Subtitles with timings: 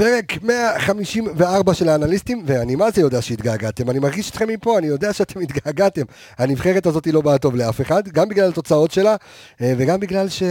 [0.00, 5.12] פרק 154 של האנליסטים, ואני מה זה יודע שהתגעגעתם, אני מרגיש אתכם מפה, אני יודע
[5.12, 6.02] שאתם התגעגעתם.
[6.38, 9.16] הנבחרת הזאת לא באה טוב לאף אחד, גם בגלל התוצאות שלה,
[9.60, 10.42] אה, וגם בגלל ש...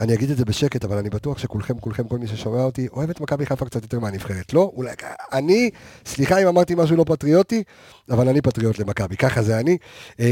[0.00, 3.10] אני אגיד את זה בשקט, אבל אני בטוח שכולכם, כולכם, כל מי ששומע אותי, אוהב
[3.10, 4.52] את מכבי חיפה קצת יותר מהנבחרת.
[4.52, 4.72] לא?
[4.76, 4.90] אולי...
[5.32, 5.70] אני,
[6.06, 7.62] סליחה אם אמרתי משהו לא פטריוטי,
[8.10, 9.76] אבל אני פטריוט למכבי, ככה זה אני.
[10.18, 10.24] אמ,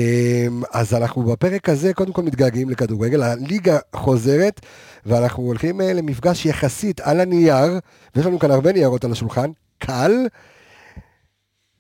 [0.72, 4.61] אז אנחנו בפרק הזה, קודם כל מתגעגעים לכדורגל, הליגה חוזרת,
[5.07, 7.79] ואנחנו הולכים אה, למפגש יחסית על הנייר,
[8.16, 10.12] ויש לנו כאן הרבה ניירות על השולחן, קל.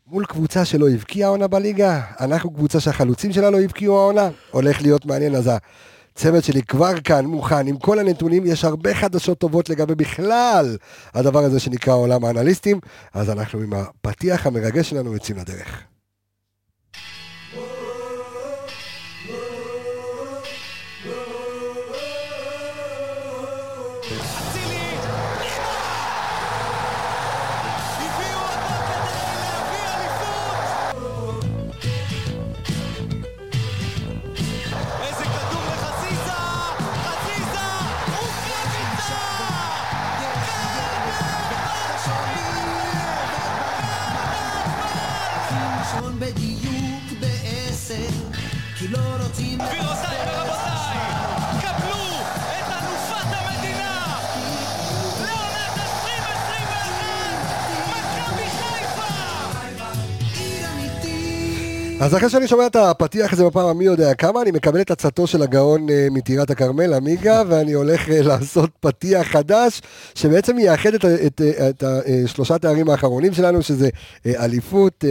[0.06, 5.06] מול קבוצה שלא הבקיעה עונה בליגה, אנחנו קבוצה שהחלוצים שלה לא הבקיעו העונה, הולך להיות
[5.06, 5.50] מעניין, אז
[6.18, 10.76] הצוות שלי כבר כאן מוכן עם כל הנתונים, יש הרבה חדשות טובות לגבי בכלל
[11.14, 12.80] הדבר הזה שנקרא עולם האנליסטים,
[13.14, 15.82] אז אנחנו עם הפתיח המרגש שלנו יוצאים לדרך.
[62.00, 65.26] אז אחרי שאני שומע את הפתיח הזה בפעם המי יודע כמה, אני מקבל את עצתו
[65.26, 69.80] של הגאון אה, מטירת הכרמל, עמיגה, ואני הולך אה, לעשות פתיח חדש,
[70.14, 73.88] שבעצם יאחד את, את, את, את שלושת הערים האחרונים שלנו, שזה
[74.26, 75.04] אה, אליפות,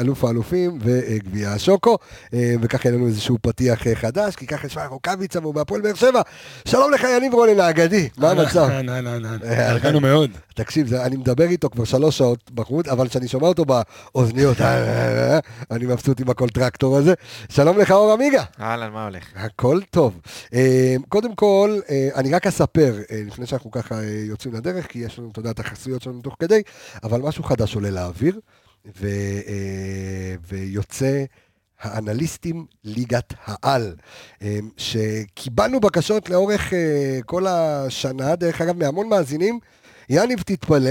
[0.00, 1.96] אלוף האלופים וגביע השוקו,
[2.32, 6.20] וככה יהיה לנו איזשהו פתיח חדש, כי ככה יש לך רוקאביצה והוא בהפועל באר שבע.
[6.64, 8.58] שלום לך יניב רונן האגדי, מה המצב?
[8.70, 10.30] אהלן, אהלן, אהלן, הרגענו מאוד.
[10.54, 14.60] תקשיב, אני מדבר איתו כבר שלוש שעות בחוץ, אבל כשאני שומע אותו באוזניות,
[15.70, 17.14] אני מבסוט עם הכל טרקטור הזה.
[17.48, 18.44] שלום לך אור עמיגה.
[18.60, 19.24] אהלן, מה הולך?
[19.36, 20.20] הכל טוב.
[20.54, 25.18] אה, קודם כל, אה, אני רק אספר, אה, לפני שאנחנו ככה יוצאים לדרך, כי יש
[25.18, 26.62] לנו, אתה יודע, את החסויות שלנו תוך כדי,
[27.02, 28.40] אבל משהו חדש עולה לאוויר,
[29.00, 29.08] ו,
[30.48, 31.24] ויוצא...
[31.82, 33.94] האנליסטים ליגת העל,
[34.76, 36.72] שקיבלנו בקשות לאורך
[37.26, 39.58] כל השנה, דרך אגב, מהמון מאזינים.
[40.08, 40.90] יניב, תתפלא,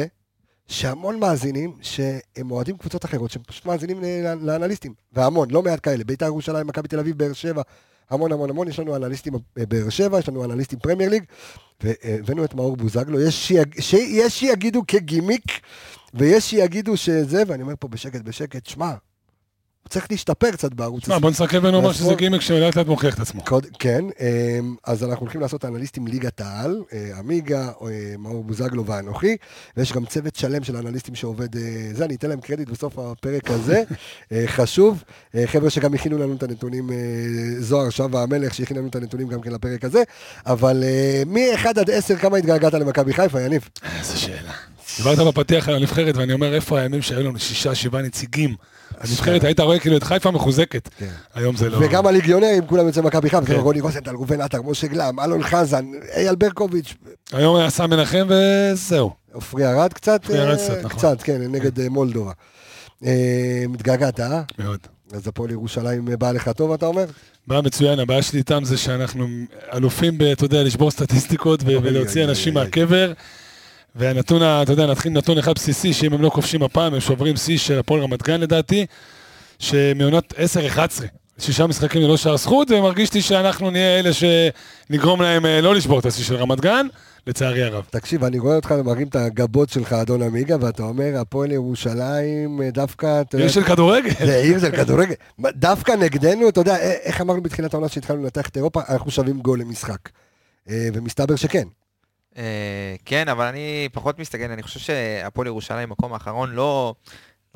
[0.69, 4.01] שהמון מאזינים שהם אוהדים קבוצות אחרות, שהם פשוט מאזינים
[4.41, 7.61] לאנליסטים, והמון, לא מעט כאלה, בית"ר ירושלים, מכבי תל אביב, באר שבע,
[8.09, 11.23] המון המון המון, יש לנו אנליסטים באר שבע, יש לנו אנליסטים פרמייר ליג,
[11.83, 13.79] והבאנו את מאור בוזגלו, יש, שיג...
[14.29, 15.45] שיגידו כגימיק,
[16.13, 18.93] ויש שיגידו שזה, ואני אומר פה בשקט בשקט, שמע,
[19.89, 21.19] צריך להשתפר קצת בערוץ הזה.
[21.19, 23.41] בוא נסתכל ונאמר שזה גימיק שלאט לאט מוכיח את עצמו.
[23.79, 29.37] כן, אמ, אז אנחנו הולכים לעשות אנליסטים ליגת העל, אה, עמיגה, אה, מאור בוזגלו ואנוכי,
[29.77, 31.61] ויש גם צוות שלם של אנליסטים שעובד, אה,
[31.93, 33.83] זה, אני אתן להם קרדיט בסוף הפרק הזה,
[34.55, 35.03] חשוב.
[35.45, 36.89] חבר'ה שגם הכינו לנו את הנתונים,
[37.59, 40.03] זוהר שווה המלך, שהכין לנו את הנתונים גם כן לפרק הזה,
[40.45, 40.83] אבל
[41.25, 43.69] מ-1 עד 10, כמה התגעגעת למכבי חיפה, יניב?
[43.99, 44.53] איזה שאלה.
[45.03, 48.55] דיברת בפתיח על הנבחרת, ואני אומר, איפה הימים שהיו לנו שישה, שבעה נציגים?
[48.97, 50.89] הנבחרת, היית רואה כאילו את חיפה מחוזקת.
[50.97, 51.05] כן.
[51.33, 51.77] היום זה לא...
[51.81, 53.53] וגם הליגיונרים, כולם יוצאים מכבי חיפה, כן.
[53.53, 56.93] רוני רוזנטל, ראובן עטר, משה גלם, אלון חזן, אייל ברקוביץ'.
[57.31, 59.11] היום היה סם מנחם וזהו.
[59.33, 60.21] עופרי ארד קצת?
[60.23, 60.97] עופרי ארד קצת, נכון.
[60.97, 61.87] קצת, כן, נגד כן.
[61.87, 62.31] מולדובה.
[63.05, 64.41] אה, מתגעגעת, אה?
[64.59, 64.79] מאוד.
[65.13, 67.05] אז הפועל ירושלים בא לך טוב, אתה אומר?
[67.47, 69.27] בא מצוין, הבעיה שלי איתם זה שאנחנו
[69.73, 73.13] אלופים, אתה יודע, לשבור סטטיסטיקות ולהוציא אנשים מהקבר.
[73.95, 77.57] והנתון, אתה יודע, נתחיל נתון אחד בסיסי, שאם הם לא כובשים הפעם, הם שוברים שיא
[77.57, 78.85] של הפועל רמת גן לדעתי,
[79.59, 80.37] שמעונת 10-11,
[81.39, 85.99] שישה משחקים ללא שער זכות, ומרגיש לי שאנחנו נהיה אלה שנגרום להם אה, לא לשבור
[85.99, 86.87] את השיא של רמת גן,
[87.27, 87.83] לצערי הרב.
[87.89, 92.71] תקשיב, אני רואה אותך מרים את הגבות שלך, אדון עמיגה, ואתה אומר, הפועל ירושלים אה,
[92.71, 93.21] דווקא...
[93.37, 94.09] עיר של כדורגל.
[94.25, 95.13] זה עיר של כדורגל.
[95.39, 99.39] דווקא נגדנו, אתה יודע, אה, איך אמרנו בתחילת העונה שהתחלנו לנתח את אירופה, אנחנו שווים
[99.39, 100.09] גול למשחק.
[100.67, 101.67] ומסתבר שכן.
[102.39, 106.95] אה, כן, אבל אני פחות מסתכל, אני חושב שהפועל ירושלים מקום האחרון לא...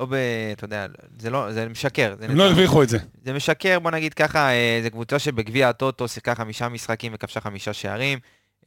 [0.00, 0.14] לא ב...
[0.52, 0.86] אתה יודע,
[1.18, 2.14] זה לא, זה משקר.
[2.20, 2.98] הם לא הרוויחו את זה.
[3.24, 7.72] זה משקר, בוא נגיד ככה, אה, זו קבוצה שבגביע הטוטו שיחקה חמישה משחקים וכבשה חמישה
[7.72, 8.18] שערים.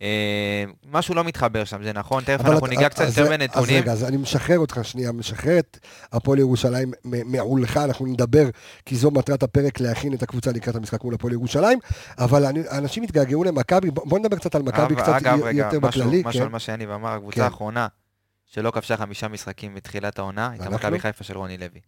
[0.01, 3.77] אה, משהו לא מתחבר שם, זה נכון, תכף אנחנו ניגע קצת יותר בנתונים.
[3.77, 5.77] אז רגע, אז אני משחרר אותך שנייה, משחרר את
[6.11, 8.45] הפועל ירושלים מעולך, אנחנו נדבר,
[8.85, 11.79] כי זו מטרת הפרק להכין את הקבוצה לקראת המשחק מול הפועל ירושלים,
[12.17, 15.21] אבל אנשים התגעגעו למכבי, בוא נדבר קצת על מכבי קצת
[15.51, 16.19] יותר בכללי.
[16.19, 17.41] אגב, משהו על מה שיניב אמר, הקבוצה כן.
[17.41, 17.88] האחרונה
[18.45, 21.79] שלא כבשה חמישה משחקים מתחילת העונה, הייתה מכבי חיפה של רוני לוי.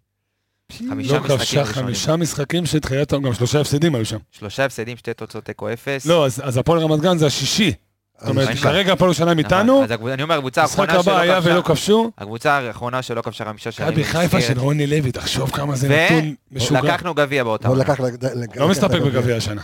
[0.90, 1.66] חמישה לא ראשונים.
[1.66, 4.18] חמישה משחקים שהתחילת, גם שלושה הפסדים היו שם.
[4.32, 6.06] שלושה הפסדים, שתי תוצאות תיקו אפס.
[6.06, 7.74] לא, אז הפועל רמת גן זה השישי
[8.20, 8.58] זאת אומרת.
[8.58, 9.84] כרגע הפועל ירושלים איתנו,
[10.14, 10.24] אני
[10.64, 12.12] משחק הבא היה שלא ולא כבשו.
[12.18, 14.00] הקבוצה האחרונה שלא כבשה חמישה שערים.
[14.00, 16.82] מכבי חיפה של רוני לוי, תחשוב כמה זה נתון משוגע.
[16.82, 17.84] לקחנו גביע באותה עונה.
[18.56, 19.02] לא מסתפק.
[19.02, 19.62] בגביע השנה.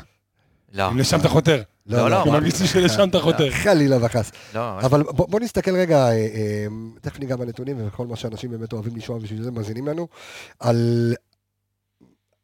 [0.74, 1.62] לא, אם לשם אתה חותר.
[1.88, 3.52] לא, לא, אני מה- מרגיש לי שלשם אתה חותר.
[3.52, 4.32] חלילה וחס.
[4.56, 6.66] לא, אבל בוא, נסתכל רגע, אה, אה,
[7.02, 10.08] תכף ניגע בנתונים וכל מה שאנשים באמת אוהבים לשמוע בשביל זה מאזינים לנו,
[10.60, 11.14] על,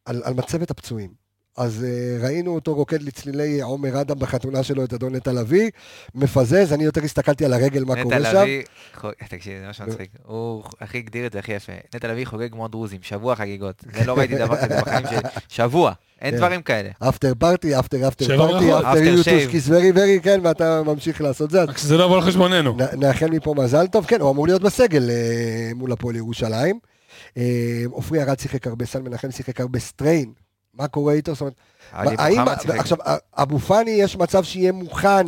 [0.05, 1.20] על, על מצבת הפצועים.
[1.57, 5.69] אז uh, ראינו אותו רוקד לצלילי עומר אדם בחתונה שלו, את אדון נטע לביא,
[6.15, 8.37] מפזז, אני יותר הסתכלתי על הרגל, מה קורה נטע שם.
[8.41, 8.63] לביא,
[8.95, 10.09] חו- תקשיב, זה משהו מצחיק.
[10.25, 11.71] הוא הכי הגדיר את זה הכי יפה.
[11.95, 13.83] נטע לביא חוגג כמו דרוזים, שבוע חגיגות.
[13.93, 15.17] זה לא ראיתי דבר כזה בחיים שלי.
[15.49, 16.37] שבוע, אין כן.
[16.37, 16.89] דברים כאלה.
[16.99, 18.73] אפטר פארטי, אפטר אפטר פארטי.
[18.73, 19.51] אפטר shave.
[19.51, 21.63] כיס ורי ורי, כן, ואתה ממשיך לעשות זה.
[21.63, 22.77] רק שזה לא יבוא על חשבוננו.
[22.97, 26.79] נאחל מפה מזל טוב, כן, הוא אמור להיות בסגל אה, מול הפועל ירושלים.
[27.37, 27.43] אה,
[27.91, 30.31] עופרי ארד שיחק הרבה, סל מנחם שיחק הרבה סטריין,
[30.73, 31.33] מה קורה איתו?
[31.33, 31.53] זאת אומרת,
[31.91, 32.47] האם.
[32.67, 32.97] עכשיו,
[33.33, 35.27] אבו פאני יש מצב שיהיה מוכן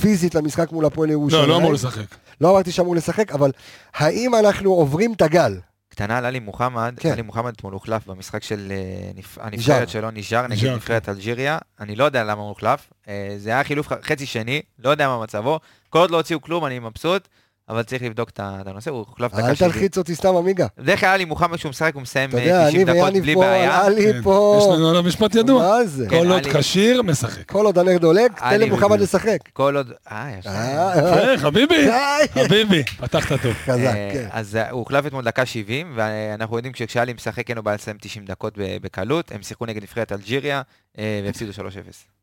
[0.00, 1.42] פיזית למשחק מול הפועל ירושלים?
[1.42, 2.06] לא, לא אמור לשחק.
[2.40, 3.52] לא אמרתי שאמור לשחק, אבל
[3.94, 5.60] האם אנחנו עוברים את הגל?
[5.88, 7.12] קטנה על עלי מוחמד, כן.
[7.12, 9.46] עלי מוחמד אתמול הוחלף במשחק של אה.
[9.46, 11.58] הנבחרת שלו, ניג'אר, נגד נבחרת אלג'יריה.
[11.80, 12.92] אני לא יודע למה הוא הוחלף.
[13.08, 15.60] אה, זה היה חילוף חצי שני, לא יודע מה מצבו.
[15.90, 17.28] כל עוד לא הוציאו כלום, אני מבסוט,
[17.68, 19.68] אבל צריך לבדוק את הנושא, הוא הוחלף דקה אל שלי.
[19.68, 20.66] תלחיץ אותי סתם עמיגה.
[20.78, 23.22] בדרך כלל עלי מוחמד, כשהוא משחק, הוא מסיים אתה אה, יודע, 90 אני דקות ויאניב
[23.22, 23.84] בלי פה, בעיה.
[23.86, 24.22] עלי כן.
[24.22, 25.62] פה, יש לנו עליו משפט ידוע.
[25.68, 26.06] מה זה?
[26.10, 27.50] כן, כל עוד עלי- כשיר, משחק.
[27.50, 29.00] כל עוד הנר דולק, תן למוחמד.
[29.00, 29.38] לשחק.
[29.52, 29.92] כל עוד...
[30.10, 30.48] אה, יפה.
[30.50, 31.88] אה, אה, חביבי.
[32.34, 33.54] חביבי, פתחת טוב.
[33.64, 34.28] חזק, כן.
[34.30, 38.24] אז הוא הוחלף אתמול דקה 70, ואנחנו יודעים שכשאלי משחק אין לו בעיה לסיים 90
[38.24, 39.32] דקות ב- בקלות.
[39.32, 40.62] הם שיחקו נגד נבחרת אלג'יריה,
[40.98, 42.15] והפסידו 3-0.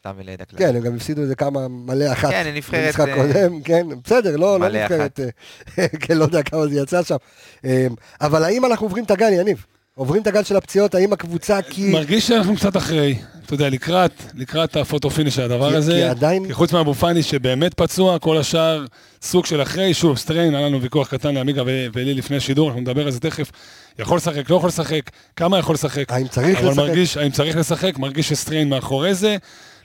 [0.00, 0.58] סתם לידע כלל.
[0.58, 2.30] כן, הם גם הפסידו איזה כמה מול אחת.
[2.30, 2.84] כן, נבחרת...
[2.84, 5.20] במשחק אה, קודם, כן, בסדר, לא, לא נבחרת,
[5.78, 7.16] אה, כן, לא יודע כמה זה יצא שם.
[7.64, 7.86] אה,
[8.20, 9.66] אבל האם אנחנו עוברים את הגל, יניב?
[9.94, 11.90] עוברים את הגל של הפציעות, האם הקבוצה כי...
[11.92, 15.92] מרגיש שאנחנו קצת אחרי, אתה יודע, לקראת, לקראת הפוטו פיניש של הדבר כי- הזה.
[15.92, 16.46] כי עדיין...
[16.46, 18.84] כי חוץ מאבו פאני שבאמת פצוע, כל השאר
[19.22, 21.62] סוג של אחרי, שוב, סטריין, היה לנו ויכוח קטן לעמיגה
[21.92, 23.50] ולי לפני השידור, אנחנו נדבר על זה תכף.
[23.98, 26.12] יכול לשחק, לא יכול לשחק, כמה יכול לשחק.
[26.12, 26.78] האם צריך אבל לשחק?
[26.78, 29.36] מרגיש, האם צריך לשחק, מרגיש שסטריין מאחורי זה.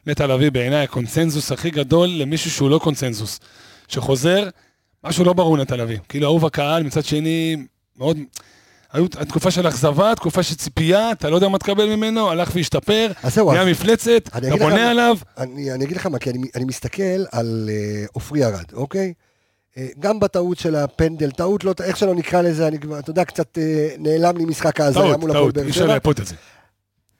[0.07, 3.39] נטע לביא בעיניי הקונצנזוס הכי גדול למישהו שהוא לא קונצנזוס.
[3.87, 4.49] שחוזר,
[5.03, 5.97] משהו לא ברור נטע לביא.
[6.09, 7.57] כאילו אהוב הקהל, מצד שני,
[7.97, 8.17] מאוד...
[8.93, 13.07] היו תקופה של אכזבה, תקופה של ציפייה, אתה לא יודע מה תקבל ממנו, הלך והשתפר,
[13.51, 17.01] נהיה מפלצת, הלך ובנה מה- עליו, אני אני אגיד לך מה, כי אני אני מסתכל
[17.31, 19.13] על אה, עופרי ארד, אוקיי?
[19.77, 23.25] אה, גם בטעות של הפנדל, טעות, לא, איך שלא נקרא לזה, אני כבר, אתה יודע,
[23.25, 25.93] קצת אה, נעלם לי משחק ההזיה טעות, מול הפועל טעות, אי באר אפשר שבע.
[25.93, 26.35] לאפות את זה.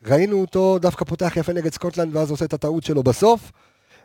[0.05, 3.51] ראינו אותו דווקא פותח יפה נגד סקוטלנד, ואז עושה את הטעות שלו בסוף,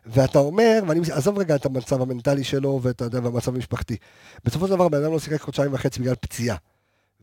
[0.07, 3.97] ואתה אומר, ואני עזוב רגע את המצב המנטלי שלו, ואתה יודע, והמצב המשפחתי.
[4.45, 6.57] בסופו של דבר, בן אדם לא שיחק חודשיים וחצי בגלל פציעה.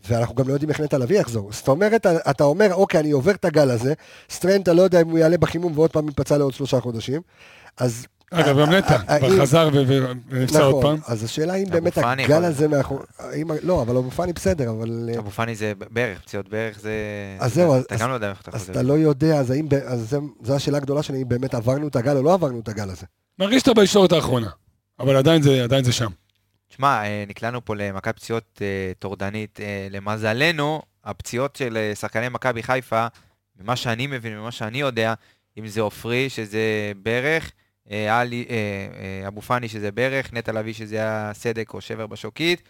[0.07, 1.51] ואנחנו גם לא יודעים איך נטע לביא יחזור.
[1.53, 3.93] זאת אומרת, אתה אומר, אוקיי, אני עובר את הגל הזה,
[4.29, 7.21] סטריין, אתה לא יודע אם הוא יעלה בחימום ועוד פעם ייפצע לעוד שלושה חודשים.
[7.77, 8.05] אז...
[8.31, 10.95] אגב, גם נטע, האם- כבר חזר ו- ו- ונפצע עוד פעם.
[10.95, 12.99] נכון, אז השאלה אם באמת הגל הזה מאחור...
[13.19, 15.09] האם- לא, אבל אבו פאני בסדר, אבל...
[15.13, 16.91] אה, אבו פאני זה בערך, פציעות בערך זה...
[17.39, 19.67] אז זהו, אז- אתה לא יודע אתה אז לא יודע, אז האם...
[19.85, 22.67] אז זה- זו השאלה הגדולה שלי, אם באמת עברנו את הגל או לא עברנו את
[22.67, 23.05] הגל הזה.
[23.39, 24.49] מרגיש שאתה בישורת האחרונה,
[24.99, 26.09] אבל עדיין זה עדיין זה שם.
[26.69, 29.59] תשמע, אה, נקלענו פה למכת פציעות אה, טורדנית.
[29.59, 33.07] אה, למזלנו, הפציעות של אה, שחקני מכבי חיפה,
[33.61, 35.13] ממה שאני מבין, ממה שאני יודע,
[35.59, 36.59] אם זה עופרי, שזה
[37.03, 37.49] ברך, אה,
[38.09, 38.55] עלי, אה,
[39.21, 42.61] אה, אבו פאני, שזה ברך, נטע לביא, שזה היה סדק או שבר בשוקית,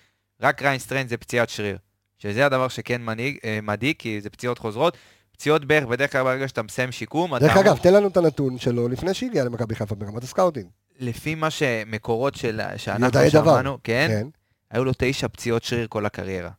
[0.41, 1.77] רק ריין סטריין זה פציעת שריר.
[2.19, 4.97] שזה הדבר שכן מדהיג, אה, מדאיג, כי זה פציעות חוזרות.
[5.31, 8.57] פציעות ברך, בדרך כלל ברגע שאתה מסיים שיקום, אתה דרך אגב, תן לנו את הנתון
[8.57, 10.67] שלו לפני שהגיע למכבי חיפה ברמת הסקאוטינג.
[10.99, 13.29] לפי מה שמקורות של, שאנחנו.
[13.29, 14.27] שמענו, כן, כן.
[14.71, 16.49] היו לו תשע פציעות שריר כל הקריירה.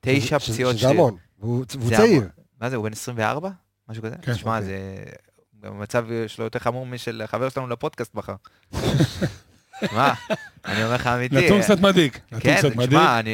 [0.00, 0.94] תשע שזה- פציעות שזה שריר.
[1.00, 1.16] המון.
[1.38, 1.64] והוא
[1.96, 2.28] צעיר.
[2.60, 3.50] מה זה, הוא בן 24?
[3.88, 4.14] משהו כזה?
[4.22, 4.32] כן.
[4.32, 4.66] תשמע, אוקיי.
[4.66, 5.04] זה...
[5.64, 8.34] המצב שלו יותר חמור משל החבר שלנו לפודקאסט מחר.
[9.92, 10.14] מה,
[10.64, 11.34] אני אומר לך אמיתי.
[11.46, 12.12] נתון קצת מדאיג.
[12.26, 12.88] נתון כן, קצת מדאיג.
[12.90, 13.30] תשמע, אני...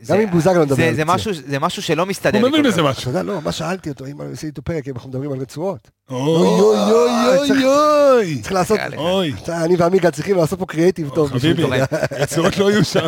[0.00, 1.02] גם זה- אם בוזגלו מדבר זה- על זה
[1.46, 2.40] זה משהו שלא מסתדר.
[2.40, 2.82] הוא מבין בזה.
[2.82, 3.00] משהו.
[3.02, 5.90] אתה יודע, לא, מה שאלתי אותו, אם עשיתי איתו פרק, אם אנחנו מדברים על רצועות.
[6.10, 8.38] אוי אוי אוי אוי אוי.
[8.42, 8.78] צריך לעשות.
[8.96, 9.32] אוי.
[9.48, 11.30] אני ועמיגה צריכים לעשות פה קריאיטיב טוב.
[11.30, 11.62] חביבי,
[12.12, 13.06] רצועות לא יהיו שם.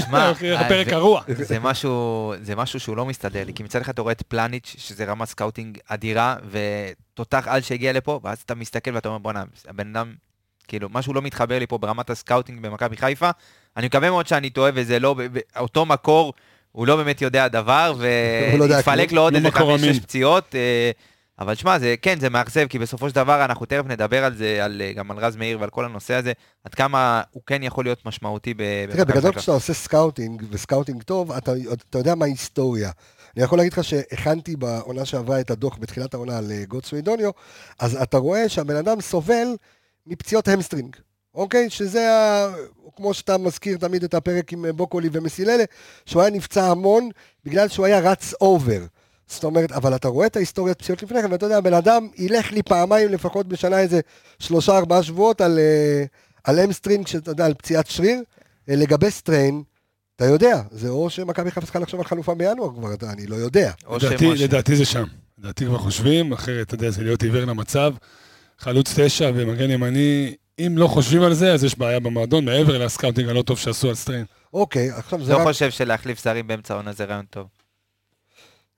[0.00, 1.22] שמע, הפרק זה- גרוע.
[1.28, 4.74] זה משהו, זה משהו שהוא לא מסתדר לי, כי מצד אחד אתה רואה את פלניץ',
[4.78, 9.96] שזה רמת סקאוטינג אדירה, ותותח על שהגיע לפה, ואז אתה מסתכל ואתה אומר, בואנה, הבן
[9.96, 10.12] אדם,
[10.68, 13.30] כאילו, משהו לא מתחבר לי פה ברמת הסקאוטינג במכבי חיפה.
[13.76, 15.16] אני מקווה מאוד שאני טועה, וזה לא,
[15.56, 16.32] אותו מקור,
[16.72, 17.92] הוא לא באמת יודע דבר,
[18.52, 18.66] הוא לא.
[19.12, 19.94] לו עוד לא איזה מקור חמש, אמין.
[19.94, 20.54] שש פציעות.
[20.54, 20.90] אה,
[21.38, 24.64] אבל שמע, זה, כן, זה מאכזב, כי בסופו של דבר אנחנו תכף נדבר על זה,
[24.64, 26.32] על, אה, גם על רז מאיר ועל כל הנושא הזה,
[26.64, 29.40] עד כמה הוא כן יכול להיות משמעותי ב- תראה, במכבי בגדול חיפה.
[29.40, 31.52] כשאתה עושה סקאוטינג, וסקאוטינג טוב, אתה,
[31.90, 32.90] אתה יודע מה ההיסטוריה.
[33.36, 37.30] אני יכול להגיד לך שהכנתי בעונה שעברה את הדוח בתחילת העונה על אה, גוטסווי דוניו,
[37.78, 39.46] אז אתה רואה שהבן אדם סובל
[40.06, 40.96] מפציעות המסטרינג.
[41.34, 41.70] אוקיי?
[41.70, 42.48] שזה, ה...
[42.96, 45.64] כמו שאתה מזכיר תמיד את הפרק עם בוקולי ומסיללה,
[46.06, 47.08] שהוא היה נפצע המון
[47.44, 48.80] בגלל שהוא היה רץ אובר.
[49.26, 52.52] זאת אומרת, אבל אתה רואה את ההיסטוריית פציעות לפני כן, ואתה יודע, הבן אדם ילך
[52.52, 54.00] לי פעמיים לפחות בשנה איזה
[54.38, 56.04] שלושה ארבעה שבועות על, אה,
[56.44, 58.22] על המסטרינג, שאתה יודע, על פציעת שריר.
[58.68, 59.62] אה, לגבי סטריין,
[60.16, 63.36] אתה יודע, זה או שמכבי חיפה צריכה לחשוב על חלופה בינואר כבר, אתה, אני לא
[63.36, 63.72] יודע.
[63.90, 65.04] לדעתי, לדעתי זה שם.
[65.38, 67.92] לדעתי כבר חושבים, אחרת, אתה יודע, זה להיות עיוור למצב.
[68.58, 73.28] חלוץ תשע ומגן ימני, אם לא חושבים על זה, אז יש בעיה במועדון, מעבר לסקאוטינג
[73.28, 74.24] הלא טוב שעשו על סטריין.
[74.54, 75.44] אוקיי, עכשיו זה לא רק...
[75.44, 77.46] חושב שלהחליף זרים באמצע העונה זה רעיון טוב.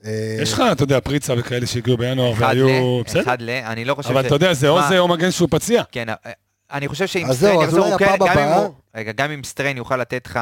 [0.04, 3.00] אה, יש לך, אתה יודע, פריצה וכאלה שהגיעו בינואר אחד והיו...
[3.00, 3.02] ל...
[3.06, 3.22] בסדר?
[3.22, 3.50] אחד ל...
[3.50, 5.82] אני לא חושב אבל אתה יודע, זה או זה או מגן שהוא פציע.
[5.92, 6.14] כן, אה,
[6.72, 9.30] אני חושב שאם אז סטריין זהו, אז יחזור, כן- הפעם גם אם הבאה- רגע, גם
[9.30, 10.38] אם סטריין יוכל לתת לך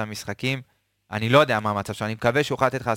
[0.00, 0.60] 10-15 משחקים,
[1.12, 2.90] אני לא יודע מה המצב שלו, אני מקווה שהוא יוכל לתת לך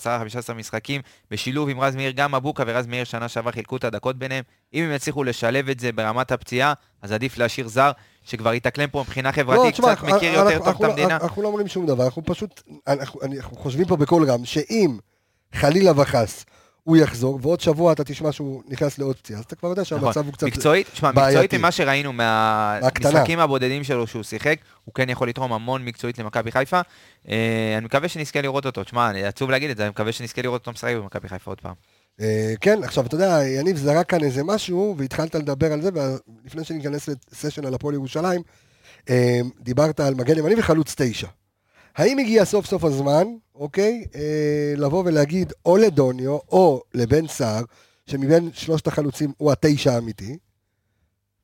[0.50, 1.02] 10-15 משחקים
[1.32, 4.44] בשילוב עם רז מאיר, גם מבוקה ורז מאיר שנה שעברה חילקו את הדקות ביניהם.
[4.74, 7.92] אם הם יצליחו לשלב את זה ברמת הפציעה, אז עדיף להשאיר זר
[8.24, 11.16] שכבר יתאקלם פה מבחינה לא, חברתית, תשמע, קצת מכיר אנחנו- יותר טוב את אנחנו- המדינה.
[11.22, 14.98] אנחנו לא אומרים שום דבר, אנחנו פשוט, אנחנו אנחנו חושבים פה בקול רם, שאם
[15.54, 16.46] חלילה וחס
[16.84, 20.08] הוא יחזור, ועוד שבוע אתה תשמע שהוא נכנס לעוד פציעה, אז אתה כבר יודע שהמצב
[20.08, 20.26] נכון.
[20.26, 20.48] הוא קצת...
[20.48, 21.32] מקצועית, תשמע, בעייתי.
[21.32, 22.14] מקצועית ממה שראינו.
[22.14, 26.82] מהמשחקים הבודדים שלו שהוא שיחק, הוא כן יכול לתרום המון מקצועית למכבי חיפה.
[27.30, 28.84] אה, אני מקווה שנזכה לראות אותו.
[28.84, 31.74] תשמע, עצוב להגיד את זה, אני מקווה שנזכה לראות אותו משחק במכבי חיפה עוד פעם.
[32.22, 36.64] אה, כן, עכשיו, אתה יודע, יניב זרק כאן איזה משהו, והתחלת לדבר על זה, ולפני
[36.64, 38.42] שניכנס לסשן על הפועל ירושלים,
[39.10, 41.28] אה, דיברת על מגן ימני וחלוץ תשע.
[41.96, 43.24] האם הגיע סוף סוף הזמן,
[43.62, 47.64] אוקיי, אה, לבוא ולהגיד או לדוניו או לבן סער,
[48.06, 50.38] שמבין שלושת החלוצים הוא התשע האמיתי,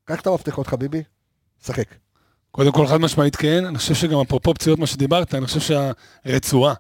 [0.05, 1.03] קח את המפתחות חביבי,
[1.65, 1.95] שחק.
[2.51, 3.65] קודם כל, חד משמעית כן.
[3.65, 5.59] אני חושב שגם אפרופו פציעות, מה שדיברת, אני חושב
[6.25, 6.73] שהרצועה,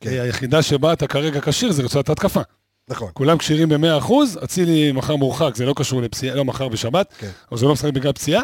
[0.00, 0.10] כן.
[0.10, 2.40] היחידה שבה אתה כרגע כשיר, זה רצועת ההתקפה.
[2.88, 3.10] נכון.
[3.14, 4.12] כולם כשירים ב-100%,
[4.44, 7.30] אצילי מחר מורחק, זה לא קשור לפציעה, לא מחר בשבת, כן.
[7.52, 8.42] או זה לא משחק בגלל פציעה.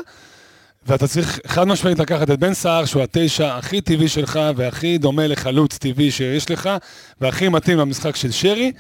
[0.86, 5.26] ואתה צריך חד משמעית לקחת את בן סער, שהוא התשע הכי טבעי שלך, והכי דומה
[5.26, 6.70] לחלוץ טבעי שיש לך,
[7.20, 8.72] והכי מתאים למשחק של שרי,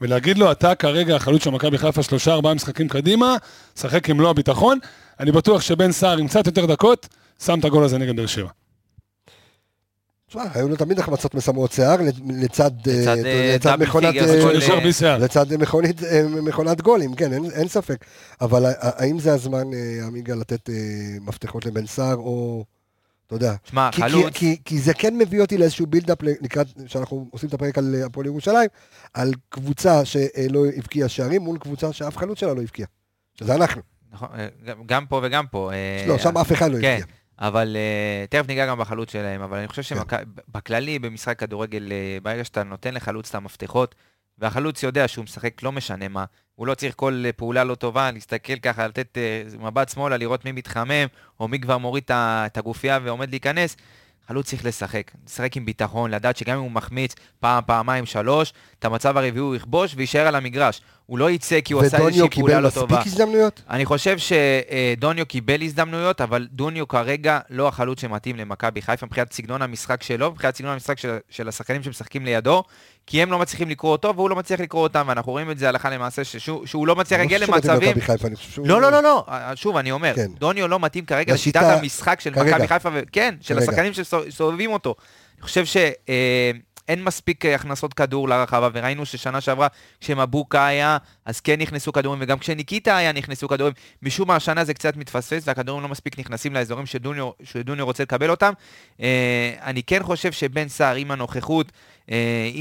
[0.00, 3.36] ולהגיד לו, אתה כרגע החלוץ של מכבי חיפה שלושה ארבעה משחקים קדימה,
[3.80, 4.78] שחק עם מלוא הביטחון.
[5.20, 7.08] אני בטוח שבן סער עם קצת יותר דקות,
[7.44, 8.59] שם את הגול הזה נגד באר שבע.
[10.30, 11.96] תשמע, היו לו תמיד החמצות מסמרות שיער,
[12.28, 13.14] לצד, אה,
[13.54, 14.14] לצד, אה, מכונת...
[14.16, 15.18] אה, שיער.
[15.18, 15.46] לצד
[16.42, 18.04] מכונת גולים, כן, אין, ספק.
[18.40, 19.64] אבל האם זה הזמן,
[20.06, 20.70] עמיגה, לתת
[21.20, 22.64] מפתחות לבן סער, או...
[23.26, 23.54] אתה יודע.
[23.64, 27.54] שמע, כי, חלוץ, כי, כי זה כן מביא אותי לאיזשהו בילדאפ לקראת, שאנחנו עושים את
[27.54, 28.68] הפרק על הפועל ירושלים,
[29.14, 32.86] על קבוצה שלא הבקיעה שערים מול קבוצה שאף חלוץ שלה לא הבקיע.
[33.34, 33.82] שזה אנחנו.
[34.12, 34.28] נכון,
[34.86, 35.70] גם- פה וגם פה.
[36.08, 36.98] לא, שם אף אחד לא כן.
[37.00, 37.19] הבקיע.
[37.40, 40.16] אבל uh, תכף ניגע גם בחלוץ שלהם, אבל אני חושב כן.
[40.48, 43.94] שבכללי, במשחק כדורגל, uh, ברגע שאתה נותן לחלוץ את המפתחות,
[44.38, 48.10] והחלוץ יודע שהוא משחק לא משנה מה, הוא לא צריך כל uh, פעולה לא טובה,
[48.10, 49.18] להסתכל ככה, לתת
[49.54, 51.06] uh, מבט שמאלה, לראות מי מתחמם,
[51.40, 53.76] או מי כבר מוריד את הגופייה ועומד להיכנס,
[54.30, 58.84] חלוץ צריך לשחק, לשחק עם ביטחון, לדעת שגם אם הוא מחמיץ פעם, פעמיים, שלוש, את
[58.84, 60.80] המצב הרביעי הוא יכבוש ויישאר על המגרש.
[61.10, 62.98] הוא לא יצא כי הוא עשה איזושהי ודוניו פעולה קיבל לא טובה.
[62.98, 63.62] מספיק הזדמנויות?
[63.70, 69.62] אני חושב שדוניו קיבל הזדמנויות, אבל דוניו כרגע לא החלוץ שמתאים למכבי חיפה מבחינת סגנון
[69.62, 72.62] המשחק שלו, מבחינת סגנון המשחק של, של השחקנים שמשחקים לידו,
[73.06, 75.68] כי הם לא מצליחים לקרוא אותו והוא לא מצליח לקרוא אותם, ואנחנו רואים את זה
[75.68, 78.00] הלכה למעשה, ששהוא, שהוא לא מצליח להגיע לא למצבים...
[78.00, 80.30] חיפה, חושב לא, לא, לא, לא, אה, שוב, אני אומר, כן.
[80.38, 82.30] דוניו לא מתאים כרגע לשיטת המשחק של.
[82.30, 83.00] מכבי חיפה, ו...
[83.12, 83.62] כן, של כרגע.
[83.62, 84.94] השחקנים שסובבים אותו.
[85.40, 85.64] אני חושב
[86.90, 89.68] שאין מספיק אה, הכנסות כדור לרחבה, וראינו ששנה שעברה,
[90.00, 93.72] כשמבוקה היה, אז כן נכנסו כדורים, וגם כשניקיטה היה נכנסו כדורים.
[94.02, 98.30] משום מה השנה זה קצת מתפספס, והכדורים לא מספיק נכנסים לאזורים שדוניו, שדוניו רוצה לקבל
[98.30, 98.52] אותם.
[99.00, 101.72] אה, אני כן חושב שבן סער, עם הנוכחות,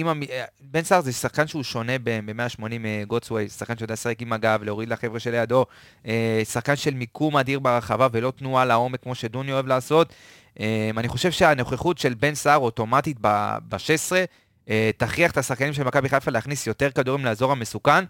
[0.05, 0.23] המ...
[0.23, 2.61] אה, בן סער זה שחקן שהוא שונה ב-180
[3.07, 5.65] גוטסווי, שחקן שיודע לשחק עם הגב, להוריד לחבר'ה שלידו,
[6.07, 10.13] אה, שחקן של מיקום אדיר ברחבה ולא תנועה לעומק כמו שדוני אוהב לעשות.
[10.59, 14.11] אה, אני חושב שהנוכחות של בן סער אוטומטית ב-16
[14.97, 18.05] תכריח את השחקנים של מכבי חיפה להכניס יותר כדורים לאזור המסוכן.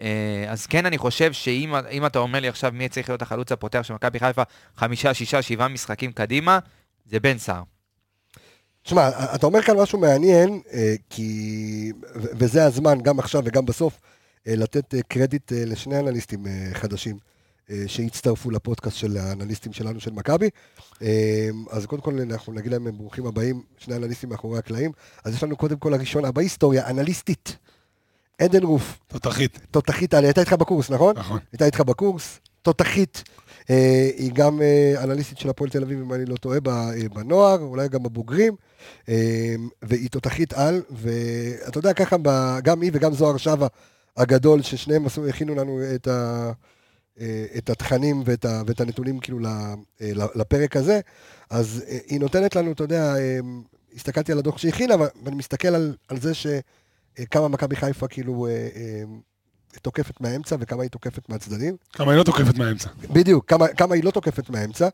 [0.00, 3.52] אה, אז כן, אני חושב שאם אם אתה אומר לי עכשיו מי צריך להיות החלוץ
[3.52, 4.42] הפותח של מכבי חיפה
[4.76, 6.58] חמישה, שישה, שבעה משחקים קדימה,
[7.06, 7.75] זה בן סער.
[8.86, 11.92] תשמע, אתה אומר כאן משהו מעניין, אה, כי...
[12.14, 14.00] וזה הזמן, גם עכשיו וגם בסוף,
[14.48, 17.18] אה, לתת אה, קרדיט לשני אנליסטים חדשים
[17.86, 20.50] שהצטרפו לפודקאסט של האנליסטים שלנו, של מכבי.
[21.70, 24.92] אז קודם כל אנחנו נגיד להם ברוכים הבאים, שני אנליסטים מאחורי הקלעים.
[25.24, 27.56] אז יש לנו קודם כל הראשונה בהיסטוריה, אנליסטית,
[28.38, 31.18] עדן רוף, תותחית, תותחית, הייתה איתך בקורס, נכון?
[31.18, 31.38] נכון.
[31.52, 33.22] הייתה איתך בקורס, תותחית.
[33.70, 37.58] אה, היא גם אה, אנליסטית של הפועל תל אביב, אם אני לא טועה, אה, בנוער,
[37.60, 38.56] אולי גם בבוגרים,
[39.82, 42.16] והיא תותחית על, ואתה יודע, ככה,
[42.62, 43.68] גם היא וגם זוהר שווה
[44.16, 46.52] הגדול, ששניהם הכינו לנו את, ה,
[47.58, 49.38] את התכנים ואת, ה, ואת הנתונים כאילו
[50.34, 51.00] לפרק הזה,
[51.50, 53.14] אז היא נותנת לנו, אתה יודע,
[53.94, 54.94] הסתכלתי על הדוח שהכינה,
[55.24, 58.46] ואני מסתכל על, על זה שכמה מכבי חיפה כאילו
[59.82, 61.76] תוקפת מהאמצע וכמה היא תוקפת מהצדדים.
[61.92, 62.88] כמה היא לא תוקפת מהאמצע.
[63.10, 64.88] בדיוק, כמה, כמה היא לא תוקפת מהאמצע,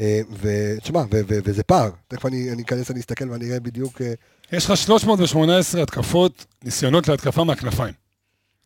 [0.00, 4.00] אה, ותשמע, וזה פער, תכף אני, אני אכנס, אני אסתכל ואני אראה בדיוק...
[4.02, 4.12] אה,
[4.52, 7.94] יש לך 318 התקפות, ניסיונות להתקפה מהכנפיים.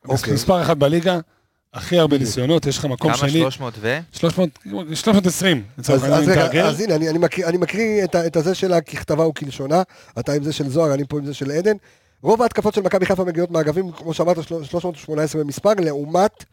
[0.08, 0.34] אוקיי.
[0.34, 1.18] מספר אחת בליגה,
[1.74, 3.40] הכי הרבה ניסיונות, יש לך מקום כמה, שני.
[3.40, 3.50] כמה?
[3.50, 3.98] 300 ו?
[4.12, 4.50] 300,
[4.94, 6.66] 320, לצורך העניין.
[6.66, 9.82] אז הנה, אני, אני, מקריא, אני מקריא את, את הזה שלה ככתבה וכלשונה,
[10.18, 11.76] אתה עם זה של זוהר, אני פה עם זה של עדן.
[12.22, 16.44] רוב ההתקפות של מכבי חיפה מגיעות מאגבים, כמו שאמרת, 318 במספר, לעומת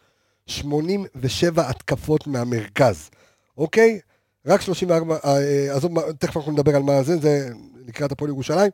[0.45, 3.09] 87 התקפות מהמרכז,
[3.57, 3.99] אוקיי?
[4.45, 7.49] רק 34, אה, אה, עזוב, תכף אנחנו נדבר על מה זה, זה
[7.87, 8.71] לקראת הפועל ירושלים,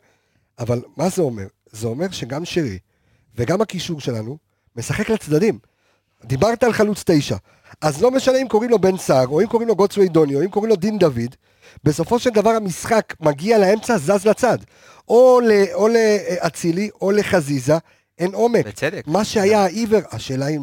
[0.60, 1.48] אבל מה זה אומר?
[1.72, 2.80] זה אומר שגם שרי
[3.36, 4.38] וגם הקישור שלנו
[4.76, 5.60] משחק לצדדים.
[6.26, 7.36] דיברת על חלוץ תשע,
[7.82, 10.42] אז לא משנה אם קוראים לו בן סער, או אם קוראים לו גוטסווי דוני, או
[10.42, 11.36] אם קוראים לו דין דוד,
[11.84, 14.58] בסופו של דבר המשחק מגיע לאמצע, זז לצד.
[15.12, 17.78] או לאצילי, או לחזיזה,
[18.20, 18.68] אין עומק.
[18.68, 19.04] בצדק.
[19.08, 20.60] מה שהיה העיוור, השאלה היא,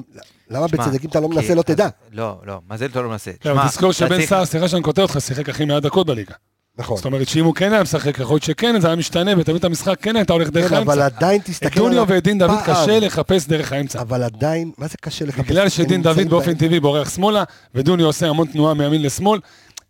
[0.51, 1.89] למה בצדק אם אתה לא מנסה לא תדע?
[2.13, 3.31] לא, לא, מה זה אתה לא מנסה?
[3.69, 6.35] תזכור שבן סער, סליחה שאני כותב אותך, שיחק הכי מעט דקות בליגה.
[6.79, 6.97] נכון.
[6.97, 9.97] זאת אומרת שאם הוא כן היה משחק, יכול להיות שכן, זה היה משתנה, ותמיד המשחק
[10.03, 10.93] כן הייתה הולך דרך כן, האמצע.
[10.93, 11.73] אבל עדיין תסתכל על...
[11.73, 14.01] את דוניו ודין דוד קשה לחפש דרך האמצע.
[14.01, 15.41] אבל עדיין, מה זה קשה לחפש?
[15.41, 19.41] בגלל שדין דוד באופן טבעי בורח שמאלה, ודוניו עושה המון תנועה מימין לשמאל,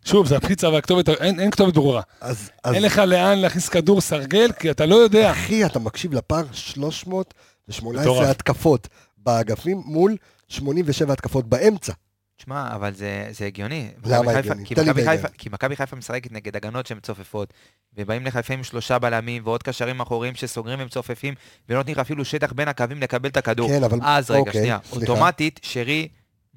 [0.05, 2.01] שוב, זה הפריצה והכתובת, אין, אין כתובת ברורה.
[2.21, 2.73] אז, אז...
[2.73, 5.31] אין לך לאן להכניס כדור סרגל, כי אתה לא יודע.
[5.31, 8.87] אחי, אתה מקשיב לפער 318 התקפות
[9.17, 10.15] באגפים מול
[10.47, 11.93] 87 התקפות באמצע.
[12.37, 13.89] תשמע, אבל זה, זה הגיוני.
[14.05, 14.65] למה הגיוני?
[14.65, 15.27] תן לי בהגיוני.
[15.37, 17.53] כי מכבי חיפה משחקת נגד הגנות שהן מצופפות,
[17.97, 21.33] ובאים לך לפעמים שלושה בלמים ועוד קשרים אחוריים שסוגרים ומצופפים,
[21.69, 23.69] ולא נותנים לך אפילו שטח בין הקווים לקבל את הכדור.
[23.69, 23.99] כן, אבל...
[24.01, 24.77] אז רגע, אוקיי, שנייה.
[24.83, 25.11] סליחה.
[25.11, 26.07] אוטומטית, שרי,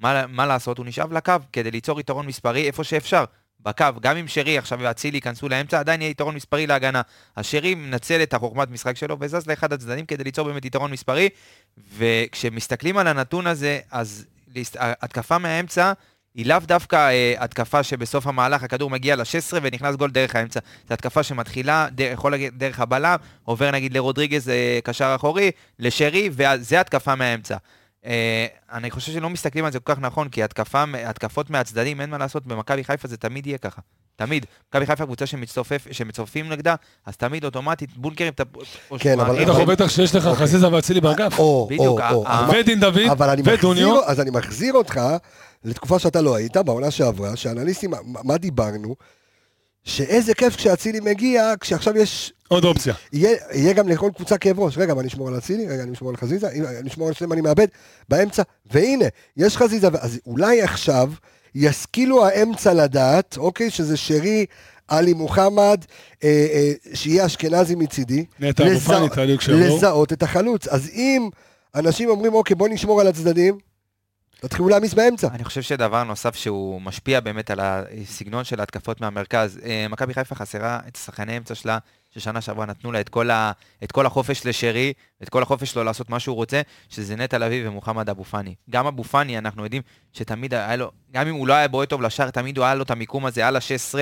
[0.03, 0.77] מה, מה לעשות?
[0.77, 3.23] הוא נשאב לקו כדי ליצור יתרון מספרי איפה שאפשר.
[3.59, 7.01] בקו, גם אם שרי עכשיו ואצילי ייכנסו לאמצע, עדיין יהיה יתרון מספרי להגנה.
[7.35, 11.29] אז שרי מנצל את החוכמת משחק שלו וזז לאחד הצדדים כדי ליצור באמת יתרון מספרי,
[11.97, 14.25] וכשמסתכלים על הנתון הזה, אז
[14.77, 15.93] התקפה מהאמצע
[16.35, 20.59] היא לאו דווקא אה, התקפה שבסוף המהלך הכדור מגיע ל-16 ונכנס גול דרך האמצע.
[20.87, 26.29] זו התקפה שמתחילה, דר, יכול להגיד דרך הבלם, עובר נגיד לרודריגז אה, קשר אחורי, לשרי,
[26.33, 27.57] וזה התקפה מהאמצע.
[28.05, 32.09] אה, אני חושב שלא מסתכלים על זה כל כך נכון, כי התקפה, התקפות מהצדדים, אין
[32.09, 33.81] מה לעשות, במכבי חיפה זה תמיד יהיה ככה.
[34.15, 34.45] תמיד.
[34.69, 35.25] מכבי חיפה קבוצה
[35.91, 38.33] שמצטופפים נגדה, אז תמיד אוטומטית בונקרים...
[38.99, 39.45] כן, אבל...
[39.45, 41.39] בטח ובטח שיש לך חזיזה ואצילי באגף.
[41.69, 42.01] בדיוק.
[42.53, 44.05] ודין דוד, ודוניו.
[44.05, 45.01] אז אני מחזיר אותך
[45.63, 47.91] לתקופה שאתה לא היית, בעונה שעברה, שאנליסטים,
[48.23, 48.95] מה דיברנו?
[49.83, 52.33] שאיזה כיף כשאצילי מגיע, כשעכשיו יש...
[52.47, 52.93] עוד אופציה.
[53.13, 54.77] יהיה, יהיה גם לכל קבוצה כאב ראש.
[54.77, 55.67] רגע, מה אני אשמור על אצילי?
[55.67, 56.49] רגע, אני אשמור על חזיזה?
[56.79, 57.67] אני אשמור על שניהם, אני מאבד
[58.09, 58.43] באמצע.
[58.71, 59.05] והנה,
[59.37, 61.11] יש חזיזה, אז אולי עכשיו
[61.55, 64.45] ישכילו האמצע לדעת, אוקיי, שזה שרי,
[64.87, 65.85] עלי מוחמד,
[66.23, 68.25] אה, אה, שיהיה אשכנזי מצידי.
[68.39, 69.59] נטע אבו פאני, תהליך שבוע.
[69.59, 70.67] לזהות את החלוץ.
[70.67, 71.29] אז אם
[71.75, 73.57] אנשים אומרים, אוקיי, בוא נשמור על הצדדים,
[74.43, 75.27] תתחילו להעמיס באמצע.
[75.33, 80.35] אני חושב שדבר נוסף שהוא משפיע באמת על הסגנון של ההתקפות מהמרכז, אה, מכבי חיפה
[80.35, 81.77] חסרה את שחקני האמצע שלה,
[82.13, 83.51] ששנה שעברה נתנו לה את כל, ה,
[83.83, 87.67] את כל החופש לשרי, את כל החופש שלו לעשות מה שהוא רוצה, שזה נטע לביא
[87.67, 88.55] ומוחמד אבו פאני.
[88.69, 89.81] גם אבו פאני, אנחנו יודעים
[90.13, 92.83] שתמיד היה לו, גם אם הוא לא היה בועט טוב לשער, תמיד הוא היה לו
[92.83, 93.95] את המיקום הזה על ה-16,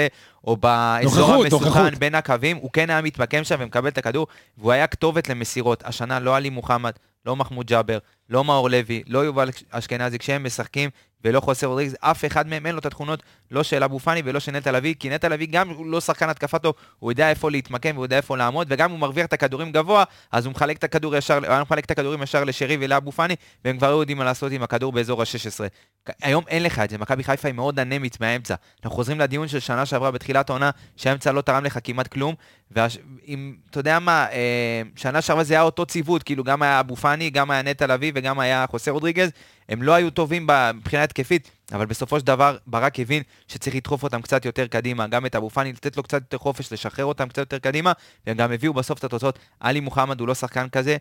[0.43, 4.27] או באזור המסוכן בין הקווים, הוא כן היה מתמקם שם ומקבל את הכדור,
[4.57, 5.83] והוא היה כתובת למסירות.
[5.85, 6.91] השנה לא עלי מוחמד,
[7.25, 7.97] לא מחמוד ג'אבר,
[8.29, 10.89] לא מאור לוי, לא יובל אשכנזי, כשהם משחקים,
[11.25, 14.39] ולא חוסר רודריגז, אף אחד מהם אין לו את התכונות, לא של אבו פאני ולא
[14.39, 17.51] של נטע לביא, כי נטע לביא גם הוא לא שחקן התקפה טוב, הוא יודע איפה
[17.51, 20.83] להתמקם והוא יודע איפה לעמוד, וגם הוא מרוויח את הכדורים גבוה, אז הוא מחלק את,
[20.83, 24.23] הכדור ישר, הוא מחלק את הכדורים ישר לשרי ולאבו פאני, והם כבר לא יודעים מה
[24.23, 26.13] לעשות עם הכדור באזור ה-16.
[26.21, 28.55] היום אין לך את זה, מכבי חיפה היא מאוד אנמית מהאמצע.
[28.83, 32.35] אנחנו חוזרים לדיון של שנה שעברה בתחילת העונה, שהאמצע לא תרם לך כמעט כלום,
[32.71, 36.95] ואם, אתה יודע מה, אה, שנה שעברה זה היה אותו ציוות, כאילו גם היה אבו
[36.95, 39.29] פאני, גם היה נטע לביא וגם היה חוסה רודריגז,
[39.71, 44.21] הם לא היו טובים מבחינה התקפית, אבל בסופו של דבר ברק הבין שצריך לדחוף אותם
[44.21, 47.37] קצת יותר קדימה, גם את אבו פאני, לתת לו קצת יותר חופש, לשחרר אותם קצת
[47.37, 47.91] יותר קדימה,
[48.27, 49.39] והם גם הביאו בסוף את התוצאות.
[49.59, 50.97] עלי מוחמד הוא לא שחקן כזה,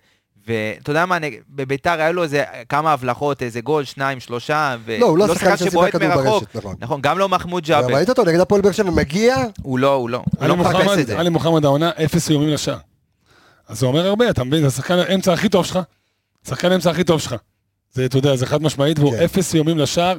[0.47, 5.19] ואתה יודע מה, בביתר היה לו איזה כמה הבלחות, איזה גול, שניים, שלושה, ולא הוא
[5.19, 6.45] לא, לא שחקן שבועט מרחוק.
[6.55, 6.77] נכון.
[6.79, 7.95] נכון, גם לא מחמוד ג'אבר.
[7.95, 9.37] ראית אותו נגד הפועל באר שבע, מגיע?
[9.63, 11.19] הוא לא, הוא לא, הוא לא מחפש את זה.
[11.19, 12.79] עלי מוחמד העונה, אפס איומים לשער.
[13.69, 14.61] אז זה אומר הרבה, אתה מבין?
[14.61, 15.79] זה השחקן האמצע הכי טוב שלך.
[16.49, 17.35] שחקן האמצע הכי טוב שלך.
[17.93, 19.23] זה, אתה יודע, זה חד משמעית, והוא כן.
[19.25, 20.17] אפס איומים לשער.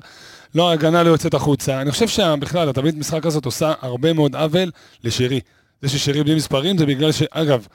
[0.55, 1.81] לא, ההגנה לא יוצאת החוצה.
[1.81, 4.71] אני חושב שבכלל, התבנית משחק הזאת עושה הרבה מאוד עוול
[5.03, 5.39] לשירי.
[5.81, 7.23] זה ששירי בלי מספרים זה בגלל ש...
[7.31, 7.67] אגב,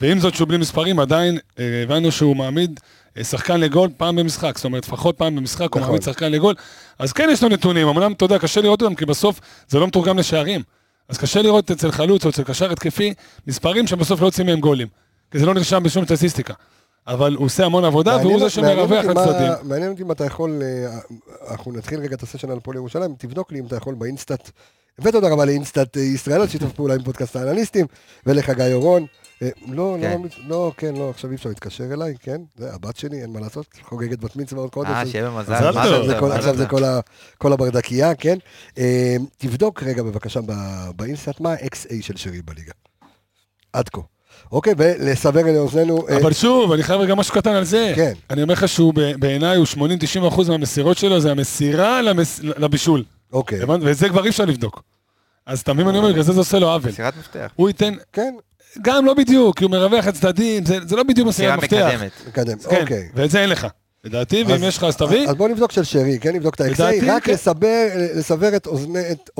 [0.00, 2.80] ועם זאת שהוא בלי מספרים, עדיין אה, הבנו שהוא מעמיד
[3.18, 5.82] אה, שחקן לגול פעם במשחק, זאת אומרת, לפחות פעם במשחק הוא נכון.
[5.82, 6.54] מעמיד שחקן לגול,
[6.98, 9.86] אז כן יש לו נתונים, אמנם, אתה יודע, קשה לראות אותם, כי בסוף זה לא
[9.86, 10.62] מתורגם לשערים.
[11.08, 13.14] אז קשה לראות אצל חלוץ או אצל קשר התקפי
[13.46, 14.88] מספרים שבסוף לא יוצאים מהם גולים,
[15.30, 16.54] כי זה לא נרשם בשום סטטיסטיקה.
[17.06, 19.68] אבל הוא עושה המון עבודה, והוא זה שמרווח אותי מה- לצדדים.
[19.68, 20.98] מעניין אותי אם אתה יכול, אה,
[21.50, 24.50] אנחנו נתחיל רגע את הסשן על הפועל ירושלים, תבדוק לי אם אתה יכול באינסטאט,
[24.98, 27.86] ותודה רבה לאינסטאט אה, ישראל על שיתוף פעולה עם פודקאסט האנליסטים,
[28.26, 29.06] ולחגי אורון.
[29.42, 30.20] אה, לא, כן.
[30.22, 33.40] לא, לא, כן, לא, עכשיו אי אפשר להתקשר אליי, כן, זה הבת שלי, אין מה
[33.40, 34.90] לעשות, חוגגת בת מצווה עוד קודם.
[34.90, 35.52] אה, שיהיה במזל.
[35.54, 36.78] עכשיו זה כל- מה עכשיו זה זה טוב.
[36.78, 37.00] כל ה-
[37.38, 38.38] כל הברדקייה, כן?
[38.78, 42.72] אה, תבדוק רגע בבקשה ב- באינסטאט מה ה-XA של שרי בליגה.
[43.72, 44.00] עד כה.
[44.52, 47.92] אוקיי, ולסבר לאוזנינו, אה, אבל שוב, אני חייב רגע משהו קטן על זה.
[47.96, 48.12] כן.
[48.30, 49.78] אני אומר לך שהוא ב- בעיניי הוא 80-90
[50.28, 52.40] אחוז מהמסירות שלו, זה המסירה למס...
[52.42, 53.02] לבישול.
[53.32, 53.80] אוקיי, הבנת?
[53.82, 54.82] ואת זה כבר אי אפשר לבדוק.
[55.46, 56.10] אז אתה מבין מה אני אומר?
[56.10, 56.90] בגלל זה זה עושה לו עוול.
[56.90, 57.50] מסירת מפתח.
[57.56, 58.34] הוא ייתן, כן,
[58.82, 61.90] גם לא בדיוק, כי הוא מרווח את הצדדים, זה, זה לא בדיוק מסירה מסירת מפתח.
[61.94, 62.12] מקדמת.
[62.28, 63.08] נקדם, כן, אוקיי.
[63.14, 63.66] ואת זה אין לך.
[64.04, 65.28] לדעתי, ואם יש לך אז תביא.
[65.28, 66.34] אז בוא נבדוק של שרי, כן?
[66.36, 67.32] נבדוק את לדעתי, רק כן.
[67.32, 69.30] לסבר, את אוזני- את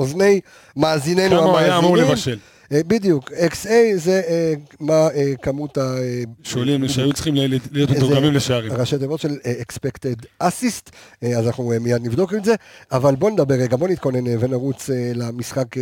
[0.77, 2.11] מאזיננו כמה הוא היה אמור המאזינים.
[2.11, 2.37] לבשל.
[2.71, 5.95] אה, בדיוק, XA זה אה, מה אה, כמות ה...
[6.43, 7.35] שולים שהיו צריכים
[7.71, 8.71] להיות מתורגמים לשערים.
[8.71, 10.89] ראשי תיבות של expected assist,
[11.37, 12.55] אז אנחנו מיד נבדוק את זה,
[12.91, 15.75] אבל בוא נדבר רגע, בוא נתכונן ונרוץ למשחק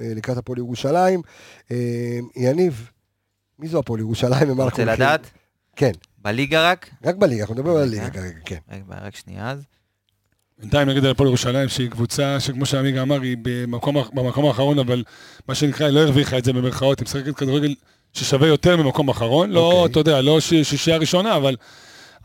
[0.00, 1.22] לקראת הפועל ירושלים.
[2.36, 2.90] יניב,
[3.58, 4.48] מי זו הפועל ירושלים?
[4.48, 4.84] אנחנו רוצה?
[4.84, 5.30] לדעת?
[5.76, 6.90] כן, בליגה רק?
[7.04, 8.10] רק בליגה, אנחנו מדברים על הליגה?
[8.10, 8.58] כרגע, כן.
[8.70, 9.64] רגע, רק שנייה אז.
[10.58, 15.02] בינתיים נגיד על הפועל ירושלים, שהיא קבוצה שכמו שעמיגה אמר, היא במקום, במקום האחרון, אבל
[15.48, 17.74] מה שנקרא, היא לא הרוויחה את זה במרכאות, היא משחקת כדורגל
[18.12, 19.92] ששווה יותר ממקום אחרון, לא, אוקיי.
[19.92, 21.56] אתה יודע, לא שישייה ראשונה, אבל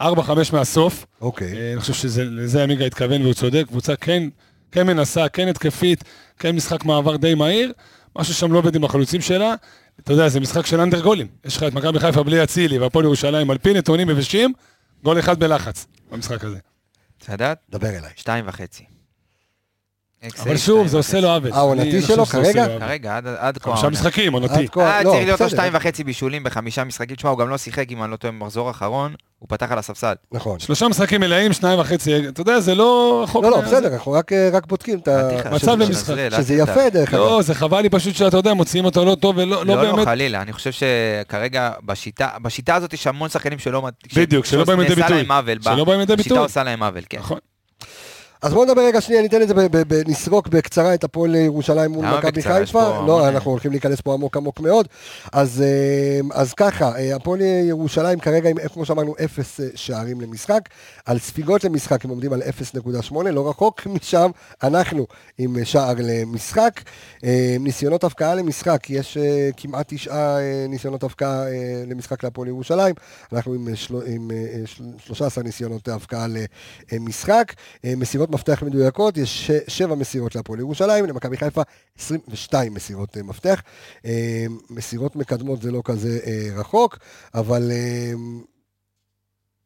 [0.02, 0.06] 4-5
[0.54, 1.06] מהסוף.
[1.22, 4.24] אוקיי, אה, אני חושב שלזה עמיגה התכוון והוא צודק, קבוצה כן,
[4.72, 6.04] כן מנסה, כן התקפית,
[6.40, 7.72] כן משחק מעבר די מהיר,
[8.18, 9.54] משהו שם לא עובד עם החלוצים שלה.
[10.00, 11.28] אתה יודע, זה משחק של אנדר גולים.
[11.46, 14.54] יש לך את מכבי חיפה בלי אצילי והפועל ירושלים, על פי נתונים יבשים,
[15.04, 16.71] גול אחד בלחץ במשחק הזה.
[17.30, 17.60] לדעת?
[17.70, 18.14] דבר אליי.
[18.16, 18.91] שתיים וחצי.
[20.44, 21.52] אבל שוב, זה עושה לו עוול.
[21.54, 22.66] העונתי אני שלו כרגע?
[22.66, 22.80] עוול.
[22.80, 23.90] כרגע, עד- כה חמישה.
[23.90, 24.54] משחקים, עונתי.
[24.54, 25.50] עד כה- אה, לא, צריך להיות לו.
[25.50, 27.16] שתיים וחצי בישולים בחמישה משחקים.
[27.16, 30.14] תשמע, הוא גם לא שיחק, אם אני לא טועה, במחזור האחרון, הוא פתח על הספסל.
[30.32, 30.60] נכון.
[30.60, 33.26] שלושה משחקים מלאים, שניים וחצי, אתה יודע, זה לא.
[33.36, 35.30] לא, לא, בסדר, אנחנו רק, אה, רק בודקים את ה...
[35.34, 36.16] חתיכה, מצב שזה- במשחק.
[36.38, 36.54] שזה-.
[36.54, 37.20] יפה דרך אגב.
[37.24, 39.92] לא, זה חבל לי פשוט שאתה יודע, מוציאים אותו לא טוב ולא לא לא, לא,
[39.92, 40.06] באמת.
[40.06, 43.88] חלילה, אני חושב שכרגע בשיטה, בשיטה הזאת יש המון שחקנים שלא...
[44.16, 45.26] בדיוק, שלא באים לידי ביטוי.
[45.62, 46.38] שלא באים לידי השיטה ביטוי.
[46.38, 47.20] עושה להם עוול, כן.
[47.20, 47.38] נכון.
[48.42, 49.54] אז בואו נדבר רגע שנייה, ניתן את זה,
[50.08, 53.04] נסרוק בקצרה את הפועל ירושלים מול מכבי חיפה.
[53.08, 54.88] לא, אנחנו הולכים להיכנס פה עמוק עמוק מאוד.
[55.34, 60.70] אז, אה, אז ככה, אה, הפועל ירושלים כרגע, עם, כמו שאמרנו, אפס אה, שערים למשחק.
[61.06, 64.32] על ספיגות למשחק הם עומדים על 0.8, לא רחוק משם,
[64.64, 66.82] אנחנו עם שער למשחק.
[67.60, 69.18] ניסיונות הפקעה למשחק, יש
[69.58, 70.38] כמעט תשעה
[70.70, 71.44] ניסיונות הפקעה
[71.88, 72.96] למשחק להפועל ירושלים.
[73.34, 76.26] אנחנו עם, אה, של, עם אה, של, 13 ניסיונות הפקעה
[76.92, 77.54] למשחק.
[77.84, 81.62] מסירות מפתח מדויקות, יש ש- שבע מסירות להפועל ירושלים, למכבי חיפה
[82.00, 83.62] 22 מסירות אה, מפתח.
[84.06, 86.98] אה, מסירות מקדמות זה לא כזה אה, רחוק,
[87.36, 87.72] אבל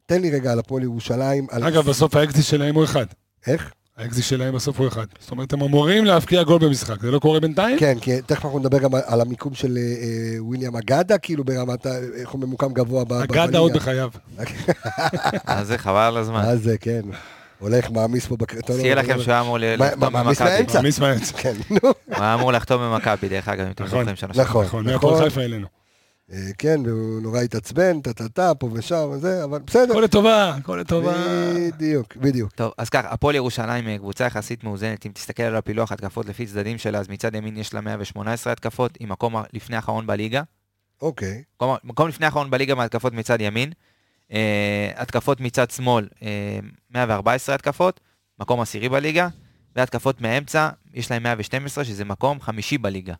[0.06, 1.46] תן לי רגע על הפועל ירושלים.
[1.50, 1.64] על...
[1.64, 3.06] אגב, בסוף האקזי שלהם הוא אחד.
[3.46, 3.72] איך?
[3.96, 5.06] האקזי שלהם בסוף הוא אחד.
[5.20, 7.78] זאת אומרת, הם אמורים להבקיע גול במשחק, זה לא קורה בינתיים?
[7.78, 11.98] כן, כי תכף אנחנו נדבר גם על המיקום של אה, וויליאם אגדה, כאילו ברמת, ה-
[12.14, 13.44] איך הוא ממוקם גבוה בליגה.
[13.44, 14.10] אגדה עוד בחייו.
[15.46, 16.40] אז זה חבל על הזמן.
[16.40, 17.02] אז זה, כן.
[17.58, 18.76] הולך, מעמיס פה בקרטון.
[18.76, 20.66] מזכיר לכם שהוא היה אמור לחתום במכבי.
[20.74, 21.32] מעמיס מהאמצע.
[21.36, 21.78] כן, נו.
[21.82, 24.30] הוא היה אמור לחתום במכבי, דרך אגב, אם אתם נכון, זוכרים שנה.
[24.42, 24.92] נכון, נכון, נכון.
[24.92, 25.66] מהפועל חיפה אלינו.
[26.32, 29.92] אה, כן, והוא נורא התעצבן, טה-טה-טה, פה ושם וזה, אבל בסדר.
[29.92, 31.14] הכל לטובה, הכל לטובה.
[31.54, 32.52] בדיוק, בדיוק.
[32.52, 36.46] טוב, אז ככה, הפועל ירושלים אה, קבוצה יחסית מאוזנת, אם תסתכל על הפילוח התקפות לפי
[36.46, 40.42] צדדים שלה, אז מצד ימין יש לה 118 התקפות, עם מקום לפני האחרון בליגה.
[41.02, 41.42] אוקיי.
[41.56, 43.72] מקום, מקום לפני האחרון בליגה מהתקפות מצד ימין.
[44.32, 46.58] אה, התקפות מצד שמאל, אה,
[46.94, 48.00] 114 התקפות,
[48.40, 49.28] מקום עשירי בליגה,
[49.76, 53.14] והתקפות מהאמצע, יש להם 112, שזה מקום חמישי בליגה.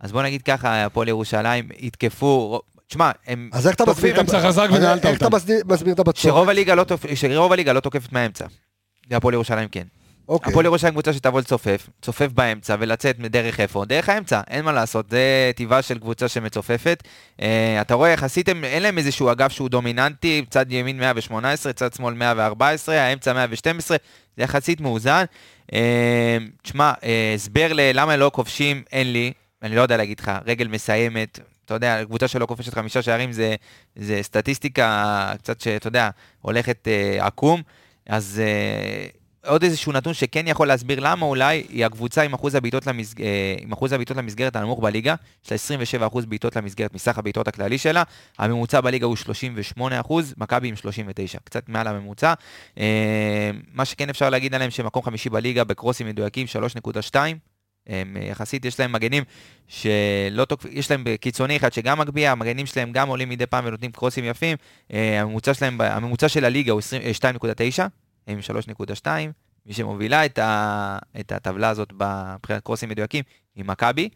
[0.00, 3.50] אז בוא נגיד ככה, הפועל ירושלים יתקפו, תשמע, הם...
[3.52, 5.36] אז איך אתה מסביר אמצע חזק אז ונעלת איך אתה אותם.
[5.36, 6.16] מסביר- את הבצורת?
[6.16, 6.84] שרוב הליגה לא.
[7.14, 8.46] שרוב הליגה לא תוקפת מהאמצע.
[9.10, 9.86] והפועל ירושלים כן.
[10.32, 10.50] אוקיי.
[10.50, 13.84] הפועל ירושלים קבוצה שתבוא לצופף, צופף באמצע ולצאת מדרך איפה?
[13.84, 17.02] דרך האמצע, אין מה לעשות, זה טבעה של קבוצה שמצופפת.
[17.42, 21.92] אה, אתה רואה איך עשיתם, אין להם איזשהו אגף שהוא דומיננטי, צד ימין 118, צד
[21.92, 23.96] שמאל 114, האמצע 112,
[24.36, 25.24] זה יחסית מאוזן.
[25.72, 30.68] אה, תשמע, אה, הסבר ללמה לא כובשים, אין לי, אני לא יודע להגיד לך, רגל
[30.68, 31.40] מסיימת.
[31.64, 33.54] אתה יודע, קבוצה שלא כובשת חמישה שערים זה,
[33.96, 37.62] זה סטטיסטיקה קצת שאתה יודע, הולכת אה, עקום.
[38.06, 39.06] אז אה,
[39.46, 43.22] עוד איזשהו נתון שכן יכול להסביר למה אולי, היא הקבוצה עם אחוז הבעיטות למסג...
[43.22, 48.02] אה, למסגרת הנמוך בליגה, יש לה 27 אחוז בעיטות למסגרת מסך הבעיטות הכללי שלה,
[48.38, 52.34] הממוצע בליגה הוא 38 אחוז, מכבי עם 39, קצת מעל הממוצע.
[52.78, 56.46] אה, מה שכן אפשר להגיד עליהם שמקום חמישי בליגה בקרוסים מדויקים
[57.12, 57.16] 3.2,
[57.86, 59.24] הם יחסית, יש להם מגנים
[59.68, 63.92] שלא תוקפים, יש להם קיצוני אחד שגם מגביה, המגנים שלהם גם עולים מדי פעם ונותנים
[63.92, 64.56] קרוסים יפים,
[64.90, 66.80] הממוצע, שלהם, הממוצע של הליגה הוא
[67.20, 67.82] 2.9,
[68.26, 68.38] עם
[69.04, 69.06] 3.2,
[69.66, 71.92] מי שמובילה את, ה, את הטבלה הזאת
[72.36, 73.24] מבחינת קרוסים מדויקים
[73.56, 74.08] היא מכבי.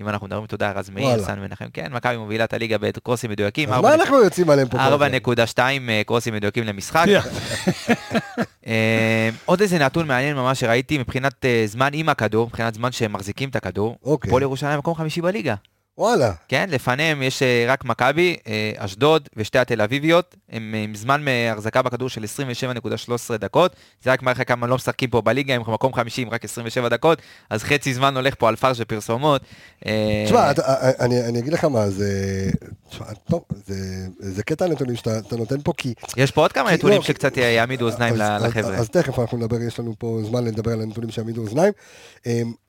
[0.00, 3.68] אם אנחנו מדברים, תודה, רז מאיר, סן מנחם, כן, מכבי מובילה את הליגה בקרוסים מדויקים.
[3.68, 4.78] מה אנחנו יוצאים עליהם פה?
[4.78, 7.06] 4.2 אה, קרוסים מדויקים למשחק.
[8.66, 13.12] אה, עוד איזה נתון מעניין ממש שראיתי מבחינת אה, זמן עם הכדור, מבחינת זמן שהם
[13.12, 13.98] מחזיקים את הכדור.
[14.04, 14.30] אוקיי.
[14.30, 15.54] פועל ירושלים מקום חמישי בליגה.
[15.98, 16.32] וואלה.
[16.48, 21.82] כן, לפניהם יש אה, רק מכבי, אה, אשדוד ושתי התל אביביות, הם עם זמן מהחזקה
[21.82, 22.24] בכדור של
[23.30, 26.88] 27.13 דקות, זה רק מראה כמה לא משחקים פה בליגה, הם במקום 50, רק 27
[26.88, 29.42] דקות, אז חצי זמן הולך פה על פרש ופרסומות.
[29.86, 30.52] אה, תשמע,
[31.00, 32.10] אני, אני אגיד לך מה, זה...
[32.90, 33.74] תשמע, טוב, זה,
[34.18, 35.94] זה קטע הנתונים שאתה נותן פה, כי...
[36.16, 38.74] יש פה עוד כמה נתונים לא, שקצת יעמידו אוזניים לחבר'ה.
[38.74, 41.72] אז, אז תכף אנחנו נדבר, יש לנו פה זמן לדבר על הנתונים שיעמידו אוזניים,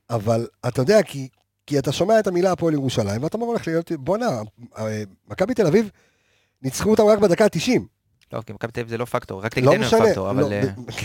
[0.09, 1.27] אבל אתה יודע, כי
[1.67, 4.29] כי אתה שומע את המילה הפועל ירושלים, ואתה הולך להיות, בואנה,
[4.77, 5.89] אה, מכבי תל אביב,
[6.61, 7.81] ניצחו אותם רק בדקה ה-90.
[8.33, 10.41] לא, כי מכבי תל אביב זה לא פקטור, רק נגדנו הם פקטור, אבל...
[10.41, 10.61] לא, אה,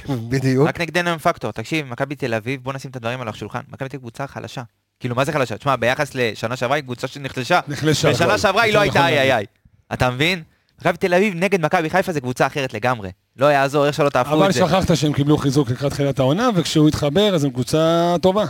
[0.29, 0.69] בדיוק.
[0.69, 1.53] רק נגדנו הם פקטור.
[1.53, 3.61] תקשיב, מכבי תל אביב, בוא נשים את הדברים על השולחן.
[3.69, 4.63] מכבי תל אביב קבוצה חלשה.
[5.01, 5.59] כאילו, מה זה חלשה?
[5.59, 7.61] תשמע, ביחס לשנה שעברה היא קבוצה שנחלשה.
[7.69, 8.11] נחלשה.
[8.11, 8.39] בשנה נכון.
[8.39, 9.47] שעברה היא לא הייתה איי איי איי.
[9.93, 10.43] אתה מבין?
[10.81, 13.11] מכבי תל אביב נגד מכבי חיפה זה קבוצה אחרת לגמרי.
[13.37, 14.65] לא יעזור, איך שלא תהפכו את זה.
[14.65, 18.45] אבל שכחת שהם קיבלו חיזוק לקראת תחילת העונה, וכשהוא התחבר אז הם קבוצה טובה.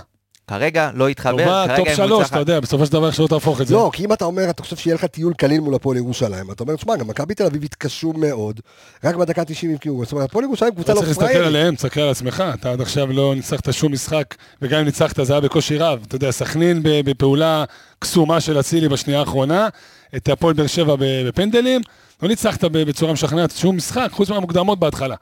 [0.46, 3.66] כרגע לא התחבר, טובה, top שלוש, אתה יודע, בסופו של דבר איך שלא תהפוך את
[3.66, 3.74] זה.
[3.74, 6.62] לא, כי אם אתה אומר, אתה חושב שיהיה לך טיול קליל מול הפועל ירושלים, אתה
[6.62, 8.60] אומר, תשמע, גם מכבי תל אביב התקשו מאוד,
[9.04, 11.18] רק בדקה 90 הבקיעו, זאת אומרת, הפועל ירושלים קבוצה לא פראיירית.
[11.18, 14.78] אתה צריך להסתכל עליהם, תסתכל על עצמך, אתה עד עכשיו לא ניצחת שום משחק, וגם
[14.78, 16.04] אם ניצחת זה היה בקושי רב.
[16.08, 17.64] אתה יודע, סכנין בפעולה
[17.98, 19.68] קסומה של אצילי בשנייה האחרונה,
[20.16, 21.80] את הפועל באר שבע בפנדלים,
[22.22, 25.14] לא ניצחת בצורה משכנעת שום משחק, חוץ מהמוקדמות בהתחלה.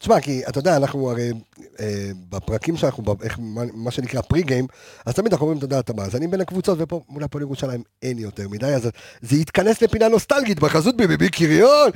[0.00, 1.30] תשמע, כי אתה יודע, אנחנו הרי
[1.80, 4.66] אה, בפרקים שאנחנו, איך, מה, מה שנקרא פרי גיים,
[5.06, 8.18] אז תמיד אנחנו אומרים, אתה יודע, אתה מאזנים בין הקבוצות, ופה מול הפועל ירושלים אין
[8.18, 8.90] יותר מדי, אז
[9.22, 11.90] זה יתכנס לפינה נוסטלגית בחזות בביבי קריון.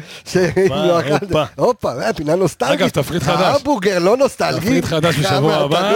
[1.22, 2.80] הופה, הופה, אה, פינה נוסטלגית.
[2.80, 3.56] אגב, תפריט חדש.
[3.56, 4.60] המבורגר לא נוסטלגי.
[4.60, 5.92] תפריט חדש בשבוע הבא.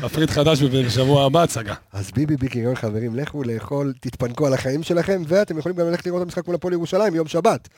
[0.00, 1.74] תפריט חדש בשבוע הבא, הצגה.
[1.92, 6.22] אז ביבי קריון, חברים, לכו לאכול, תתפנקו על החיים שלכם, ואתם יכולים גם ללכת לראות
[6.22, 7.68] את המשחק מול הפועל ירושלים יום שבת.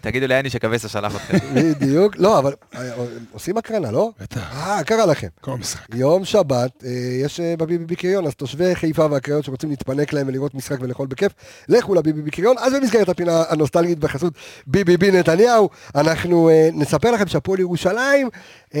[0.00, 1.38] תגידו ליאני שקווסה שלח אתכם.
[1.86, 2.90] בדיוק, לא, אבל אה,
[3.32, 4.10] עושים הקרנה, לא?
[4.20, 4.56] בטח.
[4.56, 5.26] אה, קרה לכם.
[5.40, 5.94] כל משחק.
[5.94, 6.90] יום שבת, אה,
[7.24, 11.32] יש אה, בביבי קריון, אז תושבי חיפה והקריות שרוצים להתפנק להם ולראות משחק ולאכול בכיף,
[11.68, 12.56] לכו לביבי קריון.
[12.58, 14.32] אז במסגרת הפינה הנוסטלגית בחסות
[14.66, 18.28] ביבי בי נתניהו, אנחנו נספר לכם שהפועל ירושלים,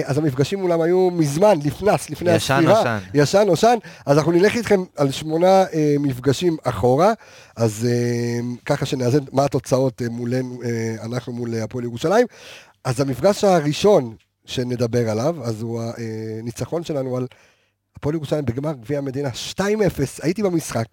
[0.04, 2.60] אז המפגשים מולם היו מזמן, לפנס, לפני הספירה.
[2.60, 2.98] ישן נושן.
[3.14, 3.76] ישן נושן.
[4.06, 5.64] אז אנחנו נלך איתכם על שמונה
[6.00, 7.12] מפגשים אחורה,
[7.56, 7.88] אז
[8.66, 10.60] ככה שנאזן מה התוצאות מולנו,
[11.02, 12.26] אנחנו מול הפועל ירושלים.
[12.84, 15.82] אז המפגש הראשון שנדבר עליו, אז הוא
[16.38, 17.26] הניצחון שלנו על
[17.96, 19.60] הפועל ירושלים בגמר גביע המדינה 2-0,
[20.22, 20.86] הייתי במשחק,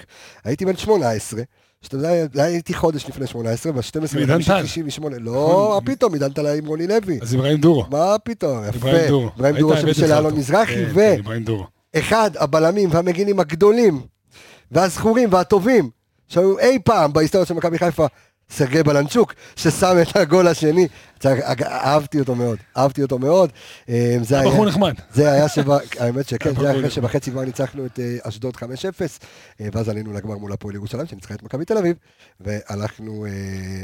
[0.44, 1.42] הייתי בן 18,
[1.82, 3.80] שאתה יודע, הייתי חודש לפני 18, ב-12
[4.18, 7.20] ב-98, לא, מה פתאום, עידן טלה עם רוני לוי.
[7.22, 7.86] אז אברהים דורו.
[7.92, 8.90] מה פתאום, יפה.
[9.38, 11.22] אברהים דורו של אלון מזרחי, כן,
[11.96, 14.02] ואחד הבלמים והמגינים הגדולים,
[14.72, 15.90] והזכורים והטובים,
[16.28, 18.06] שהיו אי פעם בהיסטוריה של מכבי חיפה,
[18.52, 20.88] סרגי בלנצ'וק, ששם את הגול השני.
[21.62, 23.50] אהבתי אותו מאוד, אהבתי אותו מאוד.
[23.90, 24.94] אה, זה היה בחור נחמד.
[25.14, 28.62] זה היה שבע, האמת שכן, זה היה אחרי שבחצי כבר ניצחנו את אה, אשדוד 5-0,
[29.62, 31.96] אה, ואז עלינו לגמר מול הפועל ירושלים, שניצחה את מכבי תל אביב,
[32.40, 33.26] והלכנו,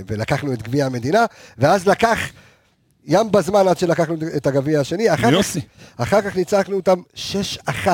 [0.07, 1.25] ולקחנו את גביע המדינה,
[1.57, 2.19] ואז לקח...
[3.07, 5.13] ים בזמן עד שלקחנו את הגביע השני.
[5.13, 5.61] אחר יוסי.
[5.61, 5.67] כך,
[6.01, 7.87] אחר כך ניצחנו אותם 6-1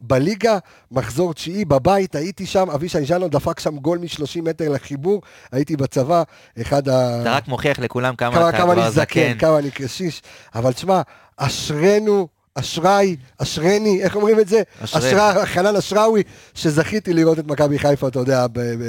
[0.00, 0.58] בליגה,
[0.90, 6.22] מחזור תשיעי בבית, הייתי שם, אבישי ז'אנו דפק שם גול מ-30 מטר לחיבור, הייתי בצבא,
[6.60, 7.22] אחד ה...
[7.22, 9.38] אתה רק מוכיח לכולם כמה, כמה אתה כמה כבר זקן.
[9.38, 10.22] כמה אני קשיש,
[10.54, 11.02] אבל תשמע,
[11.36, 12.41] אשרנו.
[12.54, 14.62] אשראי, אשרני, איך אומרים את זה?
[14.84, 16.22] אשרה, חנן אשראוי,
[16.54, 18.46] שזכיתי לראות את מכבי חיפה, אתה יודע,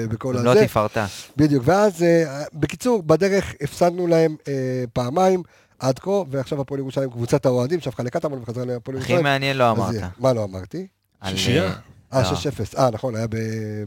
[0.10, 0.46] בכל הזה.
[0.46, 1.06] לא תיארת.
[1.38, 4.54] בדיוק, ואז, אה, בקיצור, בדרך הפסדנו להם אה,
[4.94, 5.44] פעמיים.
[5.80, 9.18] עד כה, ועכשיו הפועל ירושלים קבוצת האוהדים, שהפכה לקטמון וחזרה להפועל ירושלים.
[9.18, 9.96] הכי מעניין לא אמרת.
[10.20, 10.88] מה לא אמרתי?
[11.26, 11.74] שישייה.
[12.14, 12.80] אה, 6-0.
[12.80, 13.28] אה, נכון, היה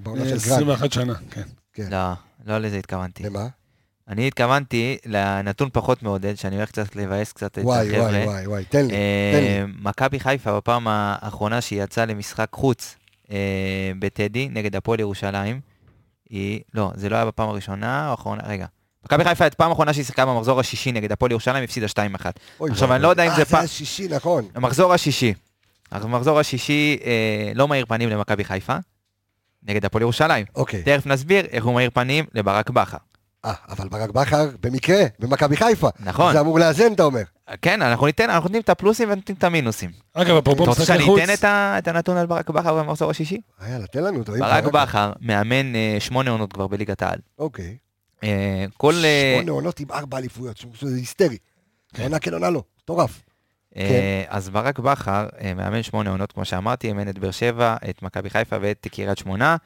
[0.02, 0.40] בעונה של גרנד.
[0.40, 1.42] 21 שנה, כן.
[1.72, 1.88] כן.
[1.90, 2.12] לא,
[2.46, 3.22] לא לזה התכוונתי.
[3.22, 3.46] למה?
[4.08, 7.98] אני התכוונתי לנתון פחות מעודד, שאני הולך קצת לבאס קצת את החבר'ה.
[7.98, 8.94] וואי, וואי, וואי, תן לי,
[9.32, 9.72] תן לי.
[9.82, 12.96] מכבי חיפה בפעם האחרונה שהיא יצאה למשחק חוץ
[13.98, 15.60] בטדי נגד הפועל ירושלים,
[16.30, 18.66] היא, לא, זה לא היה בפעם הראשונה או האחרונה, רגע.
[19.04, 22.26] מכבי חיפה, את פעם אחרונה שהיא שיחקה במחזור השישי נגד הפועל ירושלים, הפסידה 2-1.
[22.60, 22.94] אוי עכשיו.
[22.94, 23.64] אני לא יודע אם אה, זה זה פעם...
[23.64, 24.44] השישי, נכון.
[24.54, 25.34] המחזור השישי.
[25.90, 28.76] המחזור השישי אה, לא מאיר פנים למכבי חיפה,
[29.62, 30.46] נגד הפועל ירושלים.
[30.54, 30.82] אוקיי.
[30.82, 32.96] תכף נסביר איך הוא מאיר פנים לברק בכר.
[33.46, 35.88] אה, אבל ברק בכר, במקרה, במכבי חיפה.
[36.00, 36.32] נכון.
[36.32, 37.22] זה אמור לאזן, אתה אומר.
[37.62, 39.90] כן, אנחנו ניתן, אנחנו נותנים את הפלוסים ונותנים את המינוסים.
[40.14, 42.82] אגב, אפרופו אתה רוצה משחקי שאני חוץ, אתן את ה- את הנתון על ברק בכר
[42.82, 43.40] במחזור השישי?
[43.70, 44.24] יאללה, תן לנו.
[44.24, 47.18] תבין, ברק בכר מאמן אה, שמונה עונות כבר בליגת העל.
[47.38, 47.76] אוקיי.
[48.24, 48.94] אה, כל...
[49.04, 51.37] אה, שמונה עונות עם ארבע אליפויות, שזה היסטרי.
[51.94, 52.02] כן.
[52.02, 53.22] עונה כן עונה לא, מטורף.
[53.76, 58.30] אה, אז ברק בכר מאמן שמונה עונות, כמו שאמרתי, אימן את באר שבע, את מכבי
[58.30, 59.56] חיפה ואת קריית שמונה.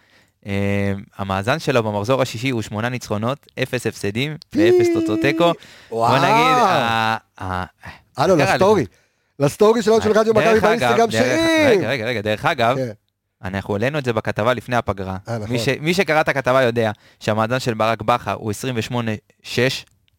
[0.46, 5.52] אה, המאזן שלו במחזור השישי הוא שמונה ניצחונות, אפס הפסדים ואפס תוצאות תיקו.
[5.90, 6.18] בוא.
[6.18, 7.64] נגיד, אה, אה,
[8.16, 8.36] הלו.
[8.36, 8.86] לסטורי.
[9.38, 11.22] לסטורי שלנו של רדיו מכבי באינסטגרם שיר.
[11.68, 12.90] רגע, רגע, רגע, דרך אגב, כן.
[13.44, 15.16] אנחנו העלינו את זה בכתבה לפני הפגרה.
[15.26, 15.56] נכון.
[15.80, 18.52] מי שקרא את הכתבה יודע שהמאזן של ברק בכר הוא
[19.42, 19.56] 28-6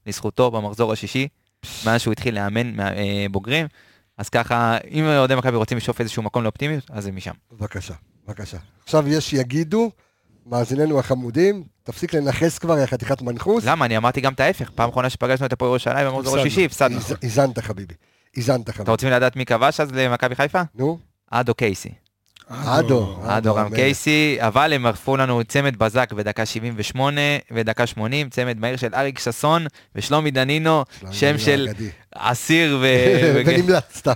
[0.05, 1.27] לזכותו במחזור השישי,
[1.85, 2.73] מאז שהוא התחיל לאמן
[3.31, 3.67] בוגרים.
[4.17, 7.33] אז ככה, אם אוהדי מכבי רוצים לשאוף איזשהו מקום לאופטימיות, אז זה משם.
[7.51, 7.93] בבקשה,
[8.27, 8.57] בבקשה.
[8.83, 9.91] עכשיו יש שיגידו,
[10.45, 13.65] מאזיננו החמודים, תפסיק לנכס כבר, יא חתיכת מנחוס.
[13.65, 13.85] למה?
[13.85, 14.69] אני אמרתי גם את ההפך.
[14.75, 16.41] פעם אחרונה שפגשנו את הפועל ירושלים במחזור הפסדנו.
[16.41, 16.97] השישי, הפסדנו.
[16.97, 17.93] איז- איזנת חביבי.
[18.37, 18.91] איזנת אתם חביבי.
[18.91, 20.61] רוצים לדעת מי כבש אז למכבי חיפה?
[20.75, 20.99] נו,
[21.31, 21.89] אדו קייסי.
[22.65, 23.17] אדו.
[23.27, 23.75] אדו רם.
[23.75, 29.19] קייסי, אבל הם ערפו לנו צמד בזק בדקה 78 ודקה 80, צמד מהיר של אריק
[29.19, 31.67] ששון ושלומי דנינו, שם של.
[32.15, 32.85] אסיר ו...
[33.35, 34.13] ו- ונמלט, סתם.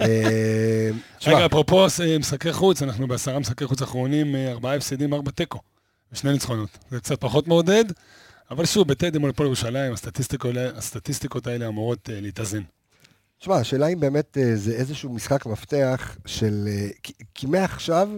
[0.00, 0.90] אה,
[1.26, 5.58] רגע, אפרופו אה, משחקי חוץ, אנחנו בעשרה משחקי חוץ אחרונים, אה, ארבעה הפסדים, ארבע תיקו.
[6.12, 6.68] ושני ניצחונות.
[6.90, 7.84] זה קצת פחות מעודד,
[8.50, 9.92] אבל שוב, בטדי מול הפועל ירושלים,
[10.76, 12.62] הסטטיסטיקות האלה- אמורות להתאזן.
[13.38, 16.68] תשמע, השאלה אם באמת זה איזשהו משחק מפתח של...
[17.02, 18.08] כי- כי מעכשיו,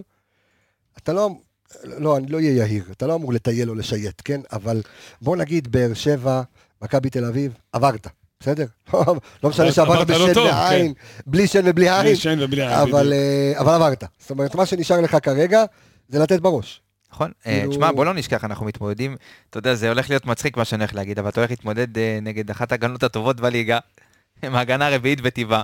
[0.97, 1.29] אתה לא...
[1.83, 4.41] לא, אני לא אהיה יהיר, אתה לא אמור לטייל או לשייט, כן?
[4.51, 4.81] אבל
[5.21, 6.41] בוא נגיד באר שבע,
[6.81, 8.07] מכבי תל אביב, עברת,
[8.43, 8.65] בסדר?
[8.93, 8.99] לא
[9.49, 10.93] משנה עברת- שעברת עברת לא בשן ועין,
[11.27, 13.13] בלי שן ובלי בלי עין, שן ובלי עין, אבל.
[13.13, 14.03] אה, אבל עברת.
[14.19, 15.63] זאת אומרת, מה שנשאר לך כרגע
[16.09, 16.81] זה לתת בראש.
[17.13, 17.31] נכון?
[17.47, 19.15] אה, כאילו- תשמע, בוא לא נשכח, אנחנו מתמודדים,
[19.49, 22.19] אתה יודע, זה הולך להיות מצחיק מה שאני הולך להגיד, אבל אתה הולך להתמודד אה,
[22.21, 23.79] נגד אחת ההגנות הטובות בליגה,
[24.43, 25.61] עם ההגנה הרביעית בטבעה.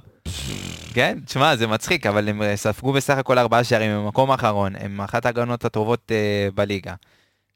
[0.93, 5.01] כן, תשמע, זה מצחיק, אבל הם ספגו בסך הכל ארבעה שערים, הם במקום האחרון, הם
[5.01, 6.11] אחת ההגנות הטובות
[6.55, 6.93] בליגה.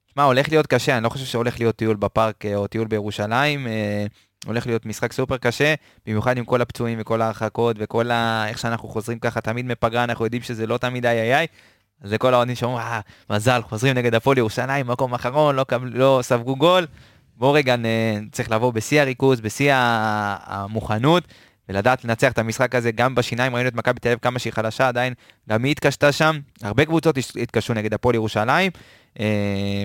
[0.08, 3.68] תשמע, הולך להיות קשה, אני לא חושב שהולך להיות טיול בפארק או טיול בירושלים,
[4.46, 5.74] הולך להיות משחק סופר קשה,
[6.06, 8.46] במיוחד עם כל הפצועים וכל ההרחקות וכל ה...
[8.48, 11.48] איך שאנחנו חוזרים ככה תמיד מפגרה, אנחנו יודעים שזה לא תמיד איי איי איי.
[12.02, 13.00] אז לכל האוהדים שאומרים, אה,
[13.30, 16.88] מזל, חוזרים נגד הפועל ירושלים, מקום אחרון, לא, קב- לא ספגו גול.
[17.38, 17.86] בואו רגע, נ...
[18.32, 21.24] צריך לבוא בשיא הריכוז, בשיא המוכנות,
[21.70, 24.88] ולדעת לנצח את המשחק הזה גם בשיניים, ראינו את מכבי תל אביב כמה שהיא חלשה,
[24.88, 25.14] עדיין
[25.50, 28.72] גם היא התקשתה שם, הרבה קבוצות התקשו נגד הפועל ירושלים,
[29.20, 29.84] אה,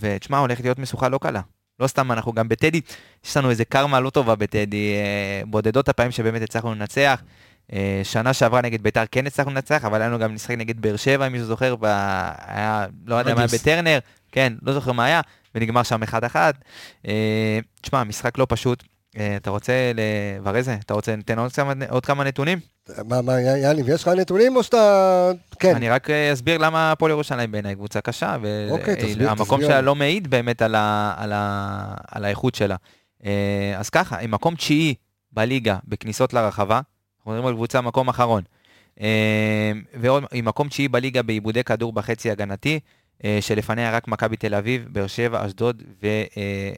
[0.00, 1.40] ותשמע, הולכת להיות משוכה לא קלה.
[1.80, 2.80] לא סתם, אנחנו גם בטדי,
[3.24, 7.22] יש לנו איזה קרמה לא טובה בטדי, אה, בודדות הפעמים שבאמת הצלחנו לנצח.
[7.72, 10.96] אה, שנה שעברה נגד ביתר כן הצלחנו לנצח, אבל היה לנו גם משחק נגד באר
[10.96, 11.84] שבע, אם מישהו זוכר, ב...
[12.46, 13.48] היה, לא יודע מה היה.
[13.54, 13.98] בטרנר,
[14.32, 15.20] כן, לא זוכר מה היה,
[15.54, 16.36] ונגמר שם 1-1.
[17.06, 18.84] אה, תשמע, משחק לא פשוט.
[19.16, 20.74] אה, אתה רוצה לברזה?
[20.74, 22.58] אתה רוצה ניתן עוד כמה, עוד כמה נתונים?
[23.04, 25.30] מה, מה, יאניב, יש לך נתונים או שאתה...
[25.58, 25.74] כן.
[25.74, 28.36] אני רק אה, אסביר למה הפועל ירושלים בעיניי קבוצה קשה,
[28.70, 29.68] אוקיי, והמקום תסביר.
[29.68, 32.76] שלה לא מעיד באמת על, ה, על, ה, על האיכות שלה.
[33.24, 34.94] אה, אז ככה, עם מקום תשיעי
[35.32, 36.80] בליגה בכניסות לרחבה,
[37.18, 38.42] אנחנו מדברים על קבוצה מקום אחרון,
[39.00, 42.80] אה, ועוד עם מקום תשיעי בליגה בעיבודי כדור בחצי הגנתי,
[43.24, 46.06] אה, שלפניה רק מכבי תל אביב, באר שבע, אשדוד ו...
[46.36, 46.72] אה,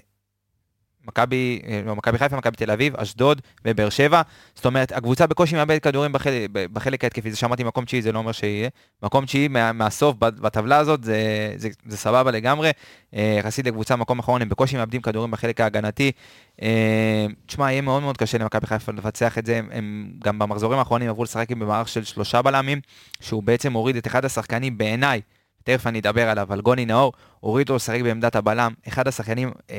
[1.05, 4.23] מכבי, אה, לא, מכבי חיפה, מכבי תל אביב, אשדוד ובאר שבע.
[4.55, 8.19] זאת אומרת, הקבוצה בקושי מאבדת כדורים בחלק, בחלק ההתקפי, זה שאמרתי מקום תשיעי, זה לא
[8.19, 8.69] אומר שיהיה.
[9.03, 12.71] מקום תשיעי מה, מהסוף בטבלה הזאת, זה, זה, זה סבבה לגמרי.
[13.15, 16.13] אה, יחסית לקבוצה במקום האחרון, הם בקושי מאבדים כדורים בחלק ההגנתי.
[16.63, 19.61] אה, תשמע, יהיה מאוד מאוד קשה למכבי חיפה לבצע את זה.
[19.71, 22.81] הם, גם במחזורים האחרונים עברו לשחק במערך של שלושה בלמים,
[23.21, 25.21] שהוא בעצם הוריד את אחד השחקנים בעיניי.
[25.68, 29.76] תכף אני אדבר עליו, על גוני נאור, הוריד אותו לשחק בעמדת הבלם, אחד השחקנים, אה,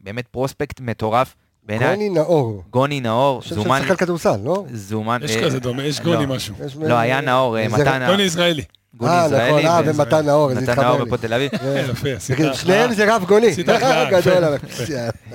[0.00, 1.34] באמת פרוספקט מטורף,
[1.66, 2.62] בעיניי, גוני נאור.
[2.70, 4.64] גוני נאור, אני חושב זומן, ששחקן כדורסל, לא?
[4.72, 6.04] זומן, יש אה, כזה דומה, יש לא.
[6.04, 6.54] גוני משהו.
[6.66, 8.62] יש- לא, היה נאור, אה, זה- מתן, גוני ישראלי.
[8.96, 11.04] גוני אה, נכון, ישראלי, אה, ו- ומתן נאור, זה מתן נאור התחבר לי.
[11.04, 11.50] בפועל תל אביב.
[11.90, 12.54] יפה, עשית החלאה.
[12.54, 13.46] שניהם זה רב גוני.
[13.46, 14.44] עשית החלאה, גדול.
[14.44, 14.62] עליך.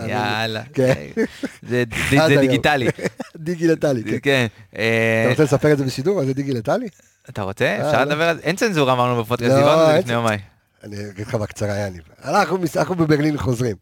[0.08, 0.94] יאללה, כן.
[1.62, 1.84] זה.
[2.40, 2.88] דיגיטלי,
[3.38, 4.18] דיגי לטלי, כן.
[4.24, 4.46] כן.
[4.74, 6.26] אתה אה, רוצה לספר את זה בשידור?
[6.26, 6.88] זה דיגי לטלי?
[7.30, 7.66] אתה רוצה?
[7.66, 8.04] אה, אפשר לא.
[8.12, 8.42] לדבר על זה?
[8.44, 10.40] אין צנזורה אמרנו בפודקאסט, לא, דיברנו על זה לפני יומיים.
[10.84, 12.04] אני אגיד לך בקצרה, יניב.
[12.24, 12.58] אנחנו
[12.96, 13.76] בברלין חוזרים.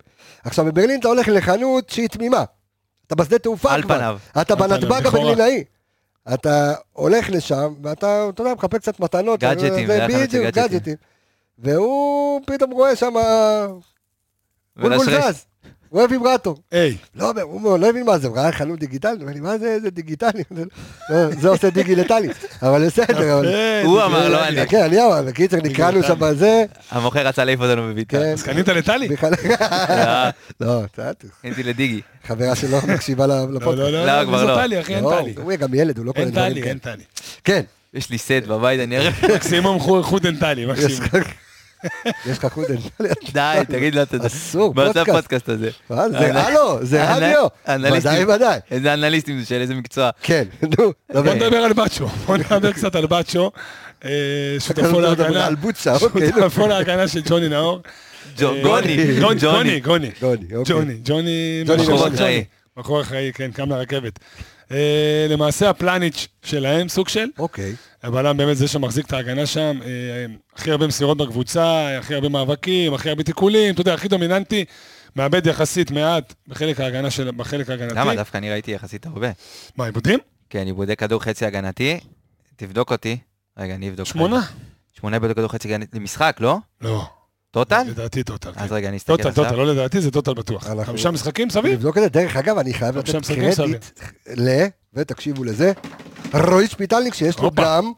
[0.43, 2.43] עכשיו, בברלין אתה הולך לחנות שהיא תמימה.
[3.07, 3.95] אתה בשדה תעופה על כבר.
[3.95, 4.19] פניו.
[4.41, 5.31] אתה על פניו, בנתב"ג לכאורה.
[5.31, 5.63] הברלינאי.
[6.33, 9.39] אתה הולך לשם, ואתה, אתה יודע, מחפש קצת מתנות.
[9.39, 10.95] גאדג'טים, זה זה היה חנות של בדיוק, גאדג'טים.
[11.59, 13.13] והוא פתאום רואה שם...
[14.77, 15.35] בולבול מנשרש.
[15.35, 15.45] זז.
[15.89, 16.57] הוא אוהב ויברטור.
[16.71, 16.97] היי.
[17.15, 19.77] לא, הוא לא הבין מה זה, הוא ראה חנות דיגיטלי, הוא אומר לי, מה זה,
[19.81, 20.43] זה דיגיטלי?
[21.09, 22.27] לא, זה עושה דיגיטלי,
[22.61, 23.41] אבל בסדר.
[23.83, 24.67] הוא אמר, לא אני.
[24.67, 28.09] כן, אני אמר, בקיצר, נקראנו שם בזה, המוכר רצה להעיף אותנו בביתה.
[28.17, 28.23] כן.
[28.33, 29.07] אז קנית לטלי?
[29.07, 30.29] בכלל- אה,
[30.61, 30.81] לא,
[31.43, 32.01] הייתי לדיגי.
[32.27, 33.77] חברה שלו מקשיבה לא, לפודקאסט.
[33.77, 34.55] לא, לא, לא, לא, כבר זה לא.
[34.55, 35.33] טלי, אחי, אין לא, טלי.
[35.37, 36.69] הוא גם ילד, הוא לא קונה אין דברים טלי, כאלה.
[36.71, 37.03] אין טלי.
[37.43, 37.61] כן,
[37.93, 39.09] יש לי סט בבית, אני אראה.
[39.35, 41.23] מקסימום חו- חוד אין טלי, יש מקסימום.
[42.25, 42.75] יש לך חודן.
[43.33, 44.27] די, תגיד לו את זה.
[44.27, 45.09] אסור, מה זה פודקאסט.
[45.09, 45.69] הפודקאסט הזה?
[45.89, 47.47] מה זה, הלו, זה רדיו.
[47.97, 48.59] ודאי, ודאי.
[48.71, 50.09] איזה אנליסטים זה של איזה מקצוע.
[50.21, 51.33] כן, נו, בוא דבר.
[51.33, 53.51] נדבר על בצ'ו, בוא נדבר קצת על בצ'ו.
[54.05, 54.09] אה,
[54.59, 56.29] שותפו להגנה, על בוצה, אוקיי.
[56.29, 57.81] שותפו להגנה של ג'וני נאור.
[58.41, 59.39] אה, גוני, גוני, ג'וני.
[59.39, 60.09] גוני, גוני.
[60.21, 60.75] גוני, אוקיי.
[60.75, 62.07] ג'וני, ג'וני, ג'וני בחור נאור.
[62.07, 62.43] אחראי.
[62.77, 64.19] בחור אחראי, כן, קם לרכבת.
[64.71, 67.75] אה, למעשה הפלניץ' שלהם, סוג של, אוקיי.
[68.05, 70.25] הבלם באמת זה שמחזיק את ההגנה שם, אה,
[70.55, 74.65] הכי הרבה מסירות בקבוצה, הכי הרבה מאבקים, הכי הרבה תיקולים, אתה יודע, הכי דומיננטי,
[75.15, 77.95] מאבד יחסית מעט בחלק ההגנה של, בחלק ההגנתי.
[77.95, 78.15] למה?
[78.15, 79.27] דווקא אני ראיתי יחסית הרבה.
[79.77, 80.19] מה, עיבודים?
[80.49, 81.99] כן, עיבודי כדור חצי הגנתי.
[82.55, 83.17] תבדוק אותי.
[83.57, 84.07] רגע, אני אבדוק.
[84.07, 84.41] שמונה?
[84.93, 85.99] שמונה איבודי כדור חצי הגנתי.
[85.99, 86.57] למשחק, לא?
[86.81, 87.07] לא.
[87.55, 87.83] total?
[87.87, 88.51] לדעתי total.
[88.53, 88.59] כן.
[88.59, 89.43] אז רגע, אני אסתכל total, עכשיו.
[89.43, 90.67] total, לא לדעתי, זה total בטוח.
[90.83, 91.73] חמישה משחקים סביב?
[91.73, 92.09] נבדוק את זה.
[92.09, 93.99] דרך אגב, אני חייב לתת קרדיט
[94.37, 94.65] ל...
[94.93, 95.71] ותקשיבו לזה,
[96.33, 97.51] רועי שפיטלניק, שיש לו.
[97.55, 97.91] גם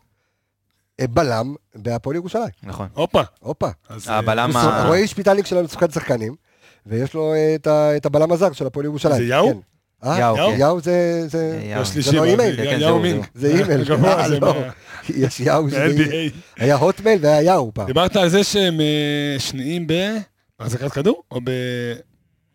[1.00, 2.50] אה, בלם בהפועל ירושלים.
[2.64, 2.88] נכון.
[2.94, 3.22] הופה.
[3.40, 3.70] הופה.
[3.90, 6.36] אז, הבלם אה, ה- הוא רועי שפיטלניק שלנו סוכן שחקנים,
[6.86, 9.18] ויש לו אה, את ה- את הבלם הזר של הפועל ירושלים.
[9.18, 9.62] זה יאו?
[10.02, 10.08] כן.
[10.10, 10.20] אה?
[10.20, 10.60] יאו, כן.
[10.60, 11.28] יאו זה...
[11.28, 11.74] זה-.
[11.76, 12.56] השלישי, זה לא אימייל.
[12.56, 13.26] כן, כן, יאו זהו, מינג.
[13.36, 13.94] זה אימייל.
[14.04, 14.28] אה,
[15.10, 15.68] יש יאו.
[16.58, 17.86] היה הוטמייל והיה יאו פעם.
[17.86, 19.88] דיברת על זה שהם אה, שניים
[20.60, 21.24] בהחזקת כדור?
[21.32, 21.52] או ב...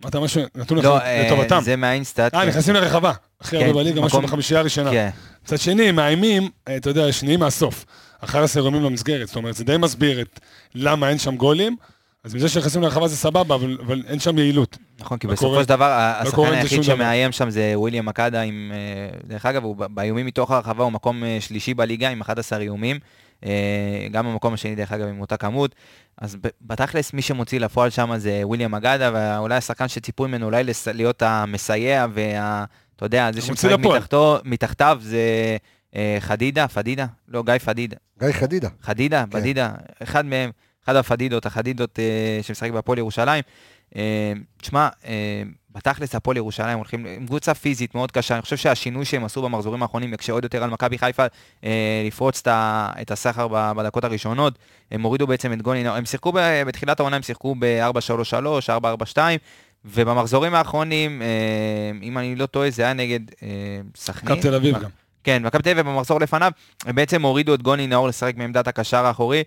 [0.03, 1.61] אמרת משהו, נתון לא, אה, לטובתם.
[1.64, 2.34] זה מהאינסטאט.
[2.34, 3.12] אה, נכנסים לרחבה.
[3.40, 4.90] הכי כן, הרבה בליגה, משהו בחמישייה הראשונה.
[4.90, 5.11] כן.
[5.45, 7.84] מצד שני, הם מאיימים, אה, אתה יודע, שניים מהסוף.
[8.24, 10.40] 11 אירומים למסגרת, זאת אומרת, זה די מסביר את
[10.74, 11.76] למה אין שם גולים.
[12.24, 14.78] אז מזה שנכנסים לרחבה זה סבבה, אבל, אבל אין שם יעילות.
[15.03, 16.82] נכון, כי בסופו של דבר, השחקן היחיד.
[16.82, 18.72] שמאיים שם זה וויליאם מקאדה עם...
[18.74, 22.98] אה, דרך אגב, הוא באיומים מתוך הרחבה הוא מקום אה, שלישי בליגה עם 11 איומים.
[23.44, 25.74] אה, גם במקום השני, דרך אגב, עם אותה כמות.
[26.18, 31.22] אז בתכלס, מי שמוציא לפועל שם זה וויליאם אגדה, ואולי השחקן שציפו ממנו אולי להיות
[31.22, 32.64] המסייע, וה...
[32.96, 33.70] אתה יודע, זה שמשחק.
[33.70, 35.57] מתחתו, מתחתיו זה
[36.20, 37.07] חדידה, פדידה?
[37.28, 37.96] לא, גיא פדידה.
[38.20, 38.68] גיא חדידה.
[38.82, 39.38] חדידה, כן.
[39.38, 39.70] בדידה,
[40.03, 40.50] אחד מהם,
[40.84, 41.98] אחד הפדידות, החדידות
[42.42, 43.42] שמשחק בהפועל ירושלים.
[43.97, 49.05] אה, תשמע, אה, בתכלס הפועל ירושלים הולכים עם קבוצה פיזית מאוד קשה, אני חושב שהשינוי
[49.05, 51.26] שהם עשו במחזורים האחרונים יקשה עוד יותר על מכבי חיפה
[51.64, 52.43] אה, לפרוץ
[53.01, 54.59] את הסחר בדקות הראשונות.
[54.90, 56.32] הם הורידו בעצם את גוני, הם שיחקו
[56.66, 59.18] בתחילת העונה, הם שיחקו ב-4-3-3, 4-4-2,
[59.84, 61.22] ובמחזורים האחרונים,
[62.03, 63.20] אם אני לא טועה, זה היה נגד
[63.97, 64.32] סכנין.
[64.32, 64.90] מכבי תל אביב גם.
[65.24, 66.53] כן, מכבי תל אביב במחזור לפניו,
[66.86, 69.43] הם בעצם הורידו את גוני נאור לשחק מעמדת הקשר האחורי,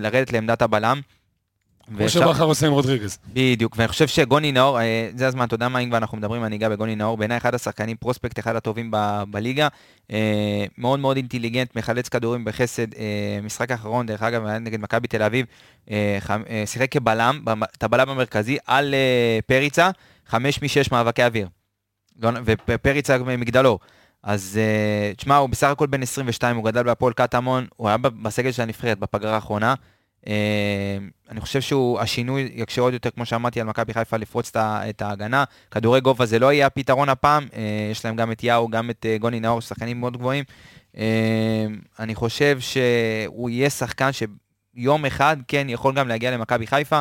[0.00, 1.00] לרדת לעמדת הבלם.
[1.96, 3.18] כמו שבכר עושה עם רודריגז.
[3.32, 6.44] בדיוק, ואני חושב שגוני נאור, אה, זה הזמן, אתה יודע מה, אם כבר אנחנו מדברים,
[6.44, 9.68] אני אגע בגוני נאור, בעיניי אחד השחקנים, פרוספקט אחד הטובים ב- בליגה,
[10.12, 15.22] אה, מאוד מאוד אינטליגנט, מחלץ כדורים בחסד, אה, משחק האחרון, דרך אגב, נגד מכבי תל
[15.22, 15.46] אביב,
[16.66, 17.40] שיחק כבלם,
[17.78, 18.94] את הבלם המרכזי, על
[19.46, 19.90] פריצה,
[20.26, 21.48] חמש משש מאבקי אוויר.
[22.22, 22.30] לא-
[22.68, 23.78] ופריצה מגדלור.
[24.22, 24.60] אז
[25.16, 28.98] תשמע, הוא בסך הכל בן 22, הוא גדל בהפועל קטמון, הוא היה בסגל של הנבחרת
[28.98, 29.74] בפגרה האחרונה.
[30.28, 30.98] אה,
[31.30, 35.44] אני חושב שהשינוי יקשה עוד יותר, כמו שאמרתי, על מכבי חיפה לפרוץ את ההגנה.
[35.70, 39.06] כדורי גובה זה לא יהיה הפתרון הפעם, אה, יש להם גם את יאו, גם את
[39.08, 40.44] אה, גוני נאור, שחקנים מאוד גבוהים.
[41.98, 47.00] אני חושב שהוא יהיה שחקן שיום אחד, כן, יכול גם להגיע למכבי חיפה.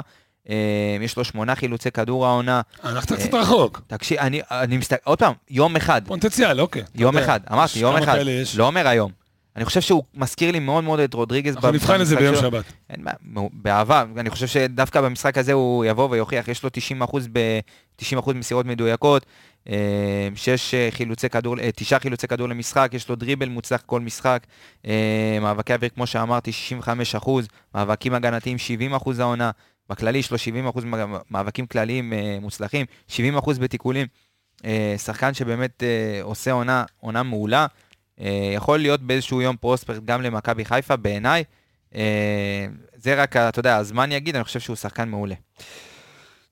[1.02, 2.62] יש לו שמונה חילוצי כדור העונה.
[2.84, 3.82] הלכת קצת רחוק.
[3.88, 4.18] תקשיב,
[4.52, 6.84] אני, מסתכל, עוד פעם, יום אחד, פוטנציאל, אוקיי.
[6.96, 8.18] יום אחד, אמרתי, יום אחד.
[8.58, 9.27] לא אומר היום.
[9.58, 11.56] אני חושב שהוא מזכיר לי מאוד מאוד את רודריגז.
[11.56, 12.52] אנחנו נבחן את זה ביום שלו.
[12.52, 12.66] שבת.
[12.90, 17.28] אין בעיה, באהבה, אני חושב שדווקא במשחק הזה הוא יבוא ויוכיח, יש לו 90 אחוז
[17.32, 17.60] ב...
[17.96, 19.26] 90 אחוז מסירות מדויקות,
[19.70, 24.02] אה, שש אה, חילוצי כדור, אה, תשעה חילוצי כדור למשחק, יש לו דריבל מוצלח כל
[24.02, 24.48] משחק,
[24.88, 29.52] אה, מאבקי אוויר, כמו שאמרתי, 65 אחוז, מאבקים הגנתיים 70 אחוז העונה,
[29.90, 30.86] בכללי יש לו 70 אחוז
[31.32, 34.08] מאבקים כלליים אה, מוצלחים, 70 אחוז בתיקולים,
[34.66, 37.68] אה, שחקן שבאמת אה, עושה עונה, עונה מעולה, אה,
[38.56, 41.44] יכול להיות באיזשהו יום פרוספרט גם למכבי חיפה, בעיניי.
[41.96, 42.66] אה,
[42.96, 45.36] זה רק, אתה יודע, הזמן יגיד, אני חושב שהוא שחקן מעולה.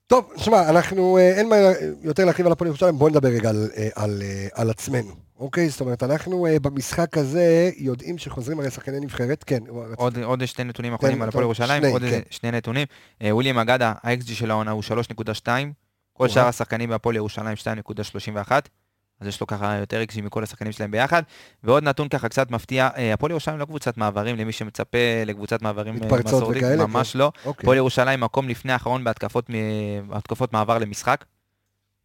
[0.06, 1.56] טוב, שמע, אנחנו, אה, אין מה
[2.02, 5.68] יותר להרחיב על הפועל ירושלים, בואו נדבר רגע על, אה, על, אה, על עצמנו, אוקיי?
[5.68, 9.62] זאת אומרת, אנחנו אה, במשחק הזה יודעים שחוזרים הרי שחקני נבחרת, כן.
[9.96, 12.20] עוד, עוד שני נתונים אחרונים תן, על הפועל ירושלים, עוד כן.
[12.30, 12.86] שני נתונים.
[13.22, 15.46] אה, וויליאם אגדה, ה-XG של העונה הוא 3.2,
[16.12, 16.34] כל אוקיי.
[16.34, 18.50] שאר השחקנים בהפועל ירושלים 2.31.
[19.20, 21.22] אז יש לו ככה יותר רגשי מכל השחקנים שלהם ביחד.
[21.64, 26.02] ועוד נתון ככה קצת מפתיע, אה, הפועל ירושלים לא קבוצת מעברים, למי שמצפה לקבוצת מעברים
[26.02, 27.18] אה, מסורתית, ממש כן.
[27.18, 27.32] לא.
[27.44, 27.62] אוקיי.
[27.62, 31.24] הפועל ירושלים מקום לפני האחרון בהתקפות מעבר למשחק.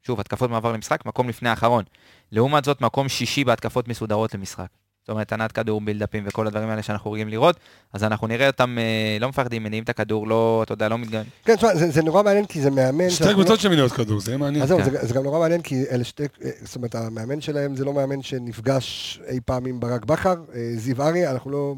[0.04, 1.84] שוב, התקפות מעבר למשחק, מקום לפני האחרון.
[2.32, 4.68] לעומת זאת, מקום שישי בהתקפות מסודרות למשחק.
[5.02, 7.56] זאת אומרת, ענת כדור, בילדאפים וכל הדברים האלה שאנחנו רגילים לראות,
[7.94, 11.22] אז אנחנו נראה אותם אה, לא מפחדים, מניעים את הכדור, לא, אתה יודע, לא מתגן...
[11.46, 13.10] כן, תשמע, זה זה נורא מעניין כי זה מאמן...
[13.10, 14.64] שתי לא- קבוצות שמיניות כדור, זה מעניין.
[14.64, 14.84] אז זהו, כן.
[14.84, 17.94] זה, זה גם נורא מעניין, כי אלה שתי, אה, זאת אומרת, המאמן שלהם זה לא
[17.94, 21.76] מאמן שנפגש אי פעם עם ברק בכר, אה, זיו אריה, אנחנו לא,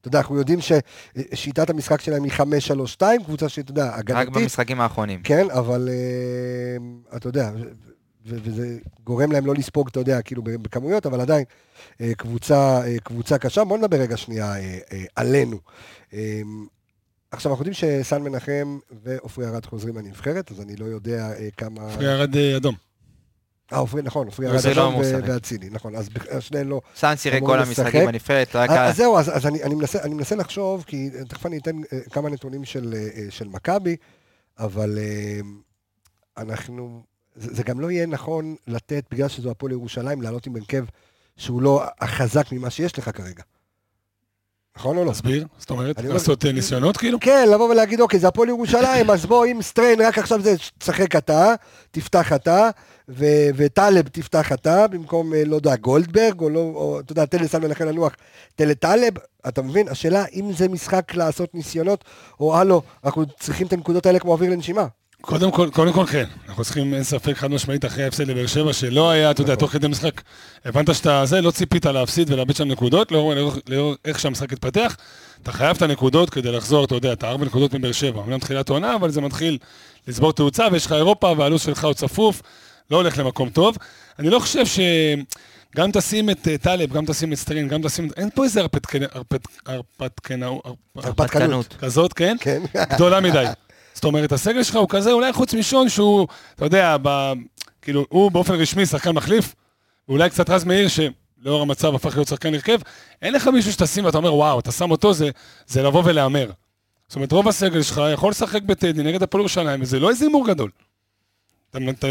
[0.00, 4.80] אתה יודע, אנחנו יודעים ששיטת המשחק שלהם היא 5-3-2, קבוצה שאתה יודע, רק הגנתית, במשחקים
[4.80, 5.20] האחרונים.
[5.24, 7.50] כן, אבל אה, אתה יודע,
[8.24, 11.44] וזה גורם להם לא לספוג, אתה יודע, כאילו בכמויות, אבל עדיין
[12.00, 13.64] אה, קבוצה, אה, קבוצה קשה.
[13.64, 14.78] בוא נדבר רגע שנייה אה,
[15.16, 15.58] עלינו.
[16.14, 16.40] אה,
[17.30, 21.96] עכשיו, אנחנו יודעים שסן מנחם ועופרי ארד חוזרים לנבחרת, אז אני לא יודע כמה...
[22.00, 22.74] ירד אה, אדום.
[23.72, 25.28] אה, עופרי, נכון, עופרי עופרי ארד לא אדום אמור ו- לשחק.
[25.28, 26.08] ואצילי, נכון, אז
[26.40, 26.80] שניהם לא...
[26.96, 27.68] סאן שיחק אמורים כל.
[27.68, 28.70] המשחקים בנבחרת, רק...
[28.70, 31.76] אז זהו, אז, אז אני, אני, מנסה, אני מנסה לחשוב, כי תכף אני אתן
[32.10, 32.94] כמה נתונים של,
[33.30, 33.96] של מכבי,
[34.58, 34.98] אבל
[36.38, 37.02] אנחנו,
[37.36, 40.84] זה, גם לא יהיה נכון לתת, בגלל שזו הפועל ירושלים, לעלות עם הרכב
[41.36, 43.42] שהוא לא החזק ממה שיש לך כרגע.
[44.76, 45.10] נכון או לא?
[45.10, 47.18] תסביר, זאת אומרת, לא- לעשות אה, ניסיונות כאילו?
[47.20, 51.16] כן, לבוא ולהגיד, אוקיי, זה הפועל ירושלים, אז בוא, אם סטריין, רק עכשיו זה, תשחק
[51.16, 51.54] אתה,
[51.90, 52.70] תפתח אתה,
[53.56, 57.62] וטלב תפתח אתה, במקום, אה, לא יודע, גולדברג, או לא, או, אתה יודע, תן לסן
[57.62, 58.12] מנחם לנוח,
[58.54, 59.14] תן לטלב,
[59.48, 59.88] אתה מבין?
[59.88, 62.04] השאלה, אם זה משחק לעשות ניסיונות,
[62.40, 64.86] או הלו, אנחנו צריכים את הנקודות האלה כמו אוויר לנשימה.
[65.26, 68.72] קודם כל, קודם כל כן, אנחנו צריכים, אין ספק, חד משמעית, אחרי ההפסד לבאר שבע,
[68.72, 69.60] שלא היה, אתה יודע, נכון.
[69.60, 70.22] תוך כדי משחק,
[70.64, 74.96] הבנת שאתה זה, לא ציפית להפסיד ולאבד שם נקודות, לאור איך שהמשחק התפתח,
[75.42, 78.68] אתה חייב את הנקודות כדי לחזור, אתה יודע, אתה ארבע נקודות מבאר שבע, אמנם תחילת
[78.68, 79.58] עונה, אבל זה מתחיל
[80.08, 82.42] לצבור תאוצה, ויש לך אירופה, והלו"ז שלך הוא צפוף,
[82.90, 83.76] לא הולך למקום טוב.
[84.18, 84.80] אני לא חושב ש...
[85.76, 88.08] גם תשים את אה, טלב, גם תשים את סטרין, גם תשים...
[88.16, 88.60] אין פה איזה
[89.66, 90.64] הרפתקנות.
[91.78, 92.36] כזאת, כן?
[92.40, 92.62] כן?
[92.94, 93.44] גדולה מדי.
[93.94, 97.32] זאת אומרת, הסגל שלך הוא כזה, אולי חוץ משון שהוא, אתה יודע, ב,
[97.82, 99.54] כאילו, הוא באופן רשמי שחקן מחליף,
[100.08, 102.78] ואולי קצת רז מאיר, שלאור המצב הפך להיות שחקן הרכב,
[103.22, 105.30] אין לך מישהו שתשים ואתה אומר, וואו, אתה שם אותו, זה,
[105.66, 106.50] זה לבוא ולהמר.
[107.08, 110.46] זאת אומרת, רוב הסגל שלך יכול לשחק בטדי נגד הפועל ירושלים, וזה לא איזה הימור
[110.46, 110.70] גדול.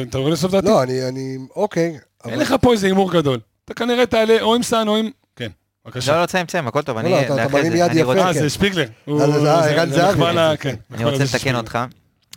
[0.09, 0.67] אתה, רואה לסוף דעתי?
[0.67, 1.99] לא, אני, אני, אוקיי.
[2.25, 3.39] אין לך פה איזה הימור גדול.
[3.65, 5.09] אתה כנראה תעלה או עם סאן או עם...
[5.83, 6.11] כן, בבקשה.
[6.11, 7.11] לא, לא, תסיים, תסיים, הכל טוב, לא, אני...
[7.11, 8.39] לא, אתה- מרים יד אני יפה, רוצה- אה, כן.
[8.39, 8.85] זה שפיגלר.
[10.59, 11.55] כן, אני רוצה לתקן.
[11.55, 11.79] אותך.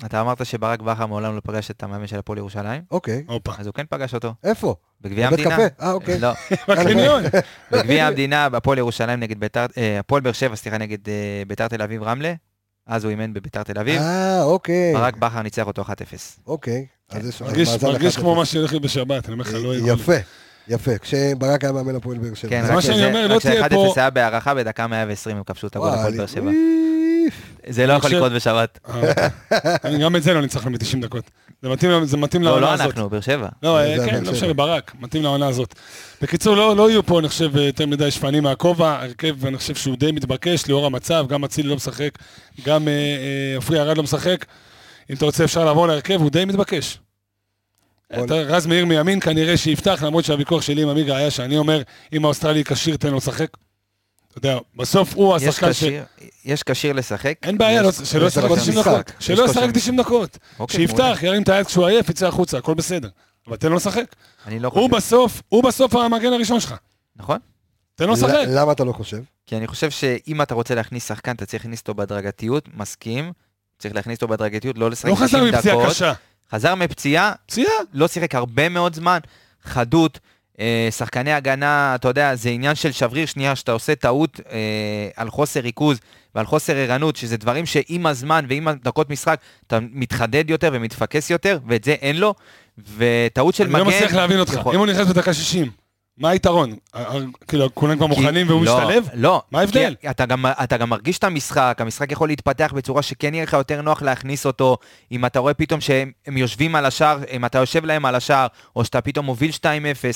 [0.04, 3.24] אתה אמרת שברק בכר מעולם לא פגש את המאמן של הפועל ירושלים, אוקיי.
[3.28, 3.52] הופה.
[3.58, 4.34] אז הוא כן פגש אותו.
[4.44, 4.74] איפה?
[5.00, 5.68] בגביע בבית המדינה.
[5.68, 5.84] קפה?
[5.86, 6.18] אה, אוקיי.
[6.18, 6.32] לא,
[6.68, 7.22] בקניון.
[7.72, 11.14] בגביע המדינה, בהפועל ירושלים נגד ביתר, אה, הפועל באר שבע, סליחה, נגד אה,
[11.46, 12.34] ביתר תל אביב רמלה.
[12.86, 14.00] אז הוא אימן בביתר תל אביב.
[14.02, 14.92] אה, אוקיי.
[14.94, 15.86] ברק בכר ניצח אותו 1-0.
[16.46, 16.86] אוקיי.
[17.10, 17.42] אז יש-
[17.82, 18.34] מרגיש- כמו.
[18.34, 19.88] מה שהולך לי בשבת, אני אומר לך, לא יכול.
[19.90, 20.12] יפה,
[20.68, 20.98] יפה.
[20.98, 22.50] כשברק היה מאמן הפועל באר שבע.
[22.50, 25.36] כן, זה רק מה שאני אומר, לא רק תהיה ש-1-0 פה- היה בהערכה, בדקה 120
[25.36, 26.50] הם כבשו את הגול הפועל באר שבע.
[27.68, 28.78] זה לא יכול לקרות בשבת.
[28.88, 29.28] אה.
[29.84, 31.24] אני גם את זה לא ניצחנו ב-90 דקות.
[31.62, 32.86] זה מתאים- זה מתאים לא, לעונה לא הזאת.
[32.86, 33.48] אנחנו, באר שבע.
[33.62, 34.24] לא, אה, כן.
[34.24, 35.74] לא משנה, ברק, מתאים לעונה הזאת.
[36.22, 38.98] בקיצור, לא לא יהיו פה, אני חושב, יותר מדי שפנים מהכובע.
[39.02, 42.10] הרכב, אני חושב שהוא די מתבקש לאור המצב, גם אצילי לא משחק,
[42.66, 42.92] גם אה,
[43.56, 44.44] עופרי ארד לא משחק.
[45.10, 46.98] אם אתה רוצה, אפשר לעבור להרכב, הוא די מתבקש.
[48.30, 51.82] רז מאיר מימין כנראה שיפתח, למרות שהוויכוח שלי עם עמיגה היה שאני אומר,
[52.12, 53.48] אם האוסטרלי כשיר, תן לו לשחק.
[54.30, 55.84] אתה יודע, בסוף הוא השחקן ש...
[56.44, 57.34] יש כשיר לשחק.
[57.42, 58.92] אין בעיה, לא- שלא יש ישחק דקות 90 משחק.
[58.92, 59.12] דקות.
[59.20, 59.70] שלא ישחק כושר.
[59.72, 60.38] 90 דקות.
[60.58, 63.08] אוקיי, שיפתח, ירים את היד כשהוא עייף, יצא החוצה, הכל בסדר.
[63.48, 64.04] אבל תן לו לשחק.
[64.46, 64.96] אני לא הוא חושב.
[64.96, 66.74] בסוף, הוא בסוף המגן הראשון שלך.
[67.16, 67.38] נכון?
[67.94, 68.44] תן לו לשחק.
[68.48, 69.18] למה אתה לא חושב?
[69.46, 73.32] כי אני חושב שאם אתה רוצה להכניס שחקן, אתה צריך להכניס אותו בהדרגתיות, מסכים.
[73.78, 75.90] צריך להכניס אותו בהדרגתיות, לא לשחק לא חזר 90 מפציעה דקות.
[75.90, 76.12] קשה.
[76.52, 77.72] חזר מפציעה, פציעה.
[77.92, 79.18] לא שיחק הרבה מאוד זמן,
[79.64, 80.18] חדות,
[80.60, 84.56] אה, שחקני הגנה, אתה יודע, זה עניין של שבריר שנייה, שאתה עושה טעות אה,
[85.16, 85.98] על חוסר ריכוז
[86.34, 91.58] ועל חוסר ערנות, שזה דברים שעם הזמן ועם הדקות משחק, אתה מתחדד יותר ומתפקס יותר,
[91.68, 92.34] ואת זה אין לו,
[92.96, 93.78] וטעות של אני מגן...
[93.84, 94.52] לא מצליח להבין אותך.
[94.52, 95.70] יכול- אם הוא נכנס בדקה 60,
[96.18, 96.74] מה היתרון?
[96.94, 99.08] ה- ה- כאילו, כולם כבר מוכנים והוא לא, משתלב?
[99.14, 99.42] לא.
[99.50, 99.94] מה ההבדל?
[100.10, 103.82] אתה גם, אתה גם מרגיש את המשחק, המשחק יכול להתפתח בצורה שכן יהיה לך יותר
[103.82, 104.76] נוח להכניס אותו,
[105.12, 108.46] אם אתה רואה פתאום שהם הם יושבים על השער, אם אתה יושב להם על השער,
[108.76, 109.64] או שאתה פתאום מוביל 2-0,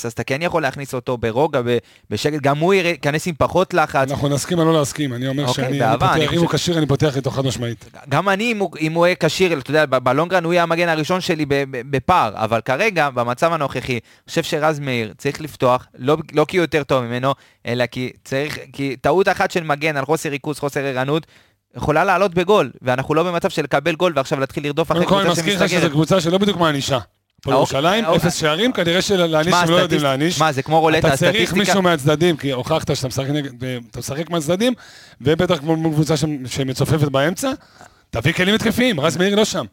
[0.04, 1.60] אז אתה כן יכול להכניס אותו ברוגע,
[2.10, 4.10] בשקט, גם הוא ייכנס עם פחות לחץ.
[4.10, 5.14] אנחנו נסכים או לא להסכים.
[5.14, 7.84] אני אומר אוקיי, שאני אני פותח, אם הוא כשיר, אני פותח איתו חד משמעית.
[8.08, 12.32] גם אני, אם הוא, יהיה כשיר, אתה יודע, בלונגרן הוא יהיה המגן הראשון שלי בפער,
[12.34, 16.82] אבל כרגע, במצב הנוכחי, אני חושב שרז מאיר צריך לפתוח, לא, לא כי הוא יותר
[16.82, 17.34] טוב ממנו,
[17.66, 21.26] אלא כי צריך, כי טעות אחת של מגן על חוסר ריכוז, חוסר ערנות,
[21.76, 25.26] יכולה לעלות בגול, ואנחנו לא במצב של לקבל גול ועכשיו להתחיל לרדוף אחרי קודם כל,
[25.26, 25.92] אני קבוצה מזכיר לך שזו שמסתגרת.
[25.92, 26.98] קבוצה שלא בדיוק מענישה.
[27.42, 28.28] פה ירושלים, האוקיי.
[28.28, 30.36] אפס שערים, כנראה שלהעניש הם לא יודעים להעניש.
[30.36, 31.58] שמע, זה כמו רולטה, אתה צריך הסטטיסטיקה...
[31.58, 33.26] מישהו מהצדדים, כי הוכחת שאתה משחק
[33.96, 34.72] משחק מהצדדים,
[35.20, 37.52] ובטח מול קבוצה שמ- שמצופפת באמצע,
[38.10, 39.64] תביא כלים התקפיים, רז מאיר לא שם.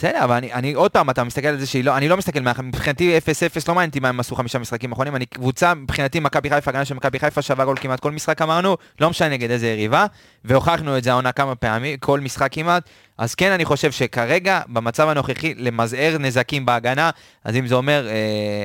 [0.00, 2.40] בסדר, אבל אני, אני עוד פעם, אתה מסתכל על זה שהיא לא, אני לא מסתכל,
[2.40, 3.22] מה- מבחינתי 0-0
[3.68, 6.84] לא מעניין אותי מה הם עשו חמישה משחקים אחרונים, אני קבוצה, מבחינתי מכבי חיפה, הגנה
[6.84, 10.06] של מכבי חיפה שווה גול כמעט כל משחק אמרנו, לא משנה נגד איזה יריבה,
[10.44, 12.82] והוכחנו את זה העונה כמה פעמים, כל משחק כמעט,
[13.18, 17.10] אז כן אני חושב שכרגע, במצב הנוכחי, למזער נזקים בהגנה,
[17.44, 18.14] אז אם זה אומר, אה,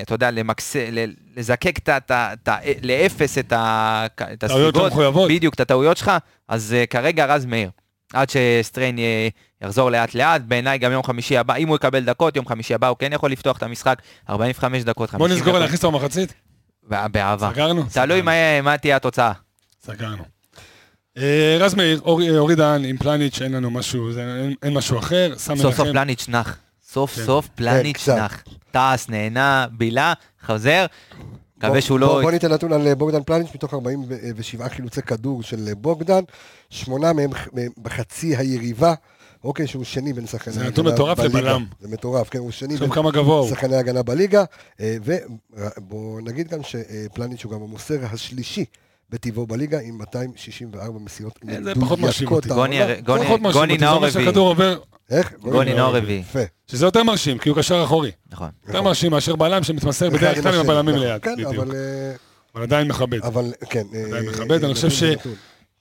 [0.02, 0.76] אתה יודע, למקס...
[1.38, 2.28] לזקק את ה...
[2.82, 5.30] לאפס את ה- את טעויות הספיגות, המחויבות.
[5.32, 6.12] בדיוק, את הטעויות שלך,
[6.48, 7.70] אז uh, כרגע רז מאיר.
[8.16, 8.98] עד שסטריין
[9.62, 12.88] יחזור לאט לאט, בעיניי גם יום חמישי הבא, אם הוא יקבל דקות, יום חמישי הבא
[12.88, 15.40] הוא כן יכול לפתוח את המשחק, 45 דקות, 50 בוא דקות.
[15.48, 16.34] נסגור להכניס אותו במחצית.
[16.84, 17.50] בא- באהבה.
[17.54, 17.84] סגרנו?
[17.94, 18.22] תלוי.
[18.62, 19.32] מה תהיה התוצאה.
[19.86, 20.24] סגרנו.
[21.18, 24.10] אה, רז מאיר, אורי אורי דהן עם פלניץ', אין לנו משהו,
[24.64, 25.34] אין- משהו אחר.
[25.38, 26.58] סוף סוף פלניץ' נח.
[26.88, 27.24] סוף כן.
[27.26, 28.18] סוף פלניץ' קצת.
[28.18, 28.44] נח.
[28.72, 30.14] טס, נהנה, בילה,
[30.46, 30.86] חוזר.
[31.58, 32.20] מקווה שהוא לא...
[32.22, 36.24] בוא ניתן נתון על אה, בוגדן פלניץ', מתוך 47 חילוצי כדור של אה, בוגדן,
[36.70, 37.30] שמונה מהם
[37.82, 38.94] בחצי היריבה,
[39.44, 41.40] אוקיי, שהוא שני בין שחקני זה ההגנה נתון מטורף בליגה.
[41.40, 41.66] לבלם.
[41.82, 42.90] זה מטורף, כן, הוא שני בין.
[43.50, 44.44] שחקני ההגנה בליגה,
[44.80, 48.66] אה, ובואו נגיד גם שפלניץ' הוא גם המוסר השלישי
[49.10, 52.50] בטבעו בליגה, עם 264 מסירות אה, זה פחות מרשים אותי.
[53.54, 54.76] גוני- נאור רביעי.
[55.12, 55.34] איך?
[55.42, 56.24] גוני נאור רביעי.
[56.68, 58.12] שזה יותר מרשים, כי הוא קשר אחורי.
[58.32, 58.50] נכון.
[58.68, 60.60] יותר מרשים מאשר בלם שמתמסר בדרך כלל עם.
[60.62, 61.08] הבלמים נכון.
[61.08, 61.22] ליד.
[61.22, 61.36] כן.
[61.46, 61.72] אבל...
[61.76, 62.14] אה,
[62.56, 63.22] אבל עדיין מכבד.
[63.26, 63.84] אבל כן.
[63.96, 65.34] אה, עדיין מכבד, אני חושב ש- זה נתון.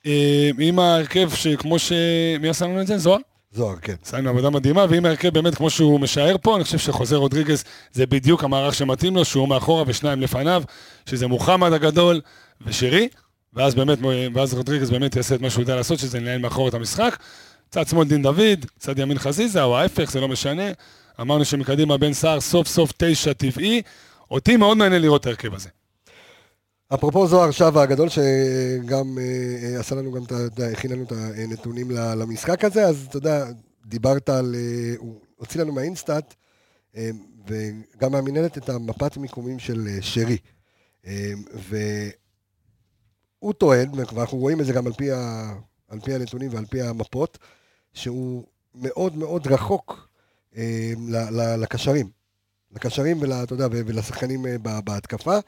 [0.07, 1.93] אה, עם ההרכב שכמו ש...
[2.41, 2.99] מי עשה לנו את זה?
[2.99, 3.19] זוהר?
[3.53, 3.95] זוהר, כן.
[4.05, 7.65] עשה לנו עבודה מדהימה, ועם ההרכב באמת כמו שהוא משער פה, אני חושב שחוזר רודריגז
[7.93, 10.63] זה בדיוק המערך שמתאים לו, שהוא מאחורה ושניים לפניו,
[11.07, 12.21] שזה מוחמד הגדול
[12.67, 13.09] ושירי,
[13.53, 13.99] ואז באמת,
[14.35, 17.17] ואז רודריגז באמת יעשה את מה שהוא יודע לעשות, שזה לנהל מאחור את המשחק.
[17.71, 20.63] צד שמאל דין דוד, צד ימין חזיזה, או ההפך, זה לא משנה.
[21.21, 23.83] אמרנו שמקדימה בן סער סוף סוף תשע טבעי.
[24.31, 25.69] אותי מאוד מעניין לראות את ההרכב הזה.
[26.95, 29.23] אפרופו זוהר שווה הגדול, שגם אה,
[29.75, 33.45] אה, עשה לנו גם, אתה הכין לנו את הנתונים למשחק הזה, אז אתה יודע,
[33.87, 36.35] דיברת על, אה, הוא הוציא לנו מהאינסטאט,
[37.47, 40.37] וגם מהמינהלת את המפת מיקומים של שרי.
[41.07, 41.33] אה,
[43.45, 45.53] והוא טוען, ואנחנו רואים את זה גם על פי, ה,
[45.89, 47.39] על פי הנתונים ועל פי המפות,
[47.95, 50.09] שהוא מאוד מאוד רחוק
[50.57, 52.11] אה, ל- ל- לקשרים.
[52.73, 55.39] לקשרים ול, יודע, ולשחקנים אה, בהתקפה.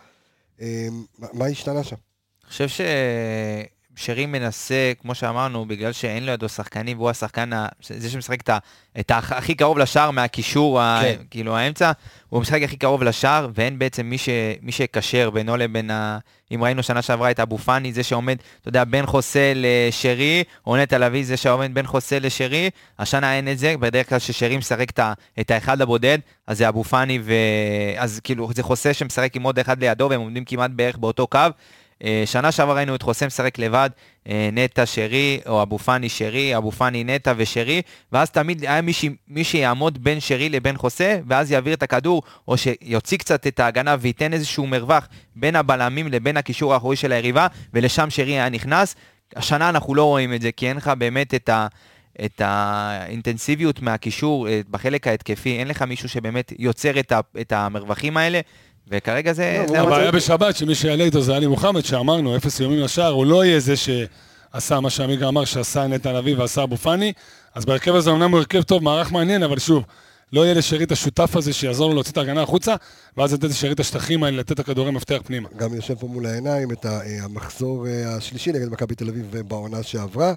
[0.61, 0.88] אה,
[1.18, 1.97] מה- השתנה שם?
[2.42, 2.68] אני חושב
[3.97, 8.49] ששרי מנסה, כמו שאמרנו, בגלל שאין לו ידו שחקנים, והוא השחקן, ה- זה שמשחק את
[8.49, 8.59] ה-
[9.01, 11.16] את ה- הכי קרוב לשער מהקישור, ה- כן.
[11.30, 11.92] כאילו האמצע,
[12.28, 14.28] הוא משחק הכי קרוב לשער, ואין בעצם מי ש-
[14.62, 16.18] מי שיקשר בינו לבין ה...
[16.55, 20.76] אם ראינו שנה שעברה את אבו פאני, זה שעומד, אתה יודע, בין חוסה לשרי, או
[20.76, 24.90] נטע לביא, זה שעומד בין חוסה לשרי, השנה אין את זה, בדרך כלל כששרי משחק
[24.90, 27.32] את ה- את האחד הבודד, אז זה אבו פאני, ו...
[27.97, 31.38] אז כאילו, זה חוסה שמשחק עם עוד אחד לידו, והם עומדים כמעט בערך באותו קו.
[32.05, 33.90] אה, שנה שעברה ראינו את חוסם משחק לבד,
[34.28, 37.82] אה, נטע שרי, או אבו פאני שרי, אבו פאני נטע ושרי,
[38.12, 38.80] ואז תמיד היה.
[39.28, 43.97] מי שיעמוד בין שרי לבין חוסה, ואז יעביר את הכדור, או שיוציא קצת את ההגנה
[44.01, 48.97] וייתן איזשהו מרווח בין הבלמים לבין הקישור האחורי של היריבה, ולשם שרי היה נכנס.
[49.36, 51.66] השנה אנחנו לא רואים את זה, כי אין לך באמת את ה...
[52.24, 58.16] את האינטנסיביות מהקישור אה, בחלק ההתקפי, אין לך מישהו שבאמת יוצר את, ה, את המרווחים
[58.16, 58.40] האלה,
[58.91, 59.64] וכרגע זה...
[59.68, 59.80] לא, זה.
[59.80, 63.61] הבעיה בשבת, שמי שיעלה איתו זה עלי מוחמד, שאמרנו, אפס איומים לשער, הוא לא יהיה
[63.61, 67.12] זה שעשה מה שעמיגה אמר, שעשה נטע לביא ועשה אבו פאני,
[67.55, 69.84] אז בהרכב הזה אמנם הוא הרכב טוב, מערך מעניין, אבל שוב,
[70.32, 72.74] לא יהיה לשרי את השותף הזה שיעזור לו להוציא את ההגנה החוצה,
[73.16, 75.49] ואז לתת לשרי את השטחים האלה, לתת את הכדורי מפתח פנימה.
[75.57, 79.43] גם יושב פה מול העיניים את אה, המחזור אה, השלישי נגד מכבי תל אביב אה,
[79.43, 80.34] בעונה שעברה.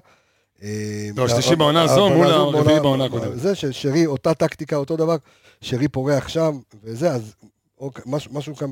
[1.16, 3.40] לא, השלישי אה, בעונה הזו מול הרביעי בעונה הקודמת.
[3.40, 5.16] זה ששרי, אותה טקטיקה, אותו דבר,
[5.60, 7.34] שרי פורח שם, וזה, אז
[7.80, 8.70] אוקיי, משהו, משהו כאן,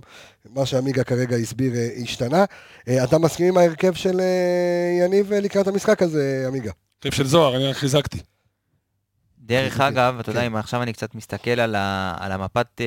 [0.54, 2.44] מה שעמיגה כרגע הסביר, אה, השתנה.
[2.88, 6.72] אה, אתה מסכים עם ההרכב של אה, יניב לקראת המשחק הזה, עמיגה?
[7.04, 8.18] הרכב של זוהר, אני רק חיזקתי.
[9.38, 10.46] דרך אגב, אתה יודע, כן.
[10.46, 12.80] אם עכשיו אני קצת מסתכל על, ה, על המפת,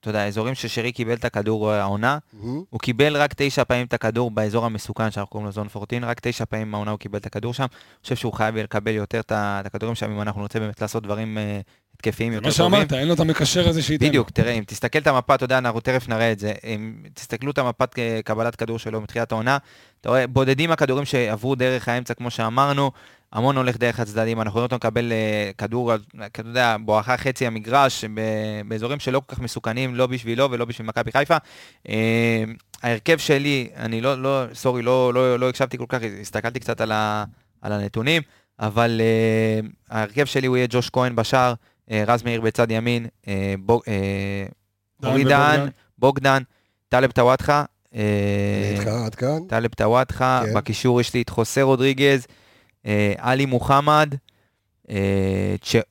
[0.00, 2.18] אתה יודע, האזורים ששרי קיבל את הכדור העונה.
[2.70, 6.20] הוא קיבל רק תשע פעמים את הכדור באזור המסוכן שאנחנו קוראים לו זון 14, רק
[6.22, 7.62] תשע פעמים העונה הוא קיבל את הכדור שם.
[7.62, 11.38] אני חושב שהוא חייב לקבל יותר את הכדורים שם, אם אנחנו נרצה באמת לעשות דברים
[12.00, 12.72] התקפיים יותר מה טובים.
[12.72, 14.08] שאמרת, אין לו את המקשר הזה שייתן.
[14.08, 16.52] בדיוק, תראה, אם תסתכל את המפה, אתה יודע, אנחנו תכף נראה את זה.
[16.64, 17.94] אם תסתכלו את המפת
[18.24, 19.58] קבלת כדור שלו מתחילת העונה,
[20.00, 22.90] אתה רואה, בודדים הכדורים שעברו דרך האמצע, כמו שאמרנו,
[23.32, 25.94] המון הולך דרך הצדדים, אנחנו רואים אותו מקבל אה, כדור,
[26.26, 28.04] אתה יודע, בואכה חצי המגרש,
[28.68, 31.36] באזורים שלא כל כך מסוכנים, לא בשבילו ולא בשביל מכבי חיפה.
[31.88, 32.44] אה,
[32.82, 36.92] ההרכב שלי, אני לא, לא, סורי, לא, לא, לא הקשבתי כל כך, הסתכלתי קצת על,
[36.92, 37.24] ה,
[37.62, 38.22] על הנתונים,
[38.60, 41.54] אבל אה, ההרכב שלי הוא יהיה ג'וש כהן בשער,
[41.90, 43.54] רז מאיר בצד ימין, אה,
[43.88, 44.46] אה,
[45.02, 45.68] דן אורי דהן.
[45.98, 46.42] בוגדן,
[46.88, 47.64] טלב טוואטחה.
[47.94, 48.00] אה.
[49.48, 50.54] טלב טוואטחה, כן.
[50.54, 52.26] בקישור יש לי את חוסה רודריגז,
[52.86, 54.14] אה, עלי מוחמד,
[54.90, 54.96] אה,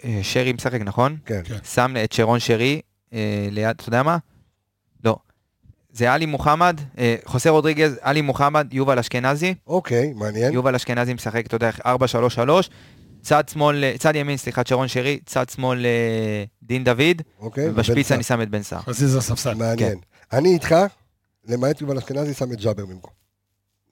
[0.06, 1.18] אה, שרי משחק, נכון?
[1.26, 1.42] כן.
[1.44, 1.56] כן.
[1.64, 2.82] שם את שרון שרי
[3.14, 4.18] אה, ליד, אתה יודע מה?
[5.04, 5.16] לא.
[5.92, 9.54] זה עלי מוחמד, אה, חוסה רודריגז, עלי מוחמד, יובל אשכנזי.
[9.68, 10.54] אוקיי, מעניין.
[10.54, 12.70] יובל אשכנזי משחק, אתה יודע, 4-3-3.
[13.28, 17.70] צד שמאל, צד ימין, סליחה, שרון שרי, צד שמאל אה, דין דוד, אוקיי.
[17.70, 18.80] ובשפיץ אני שם את בן סער.
[18.82, 19.54] חזיזה ספסל.
[19.54, 19.98] מעניין.
[20.34, 20.76] אני איתך,
[21.48, 23.12] למעט יובל אשכנזי, שם את ג'אבר במקום.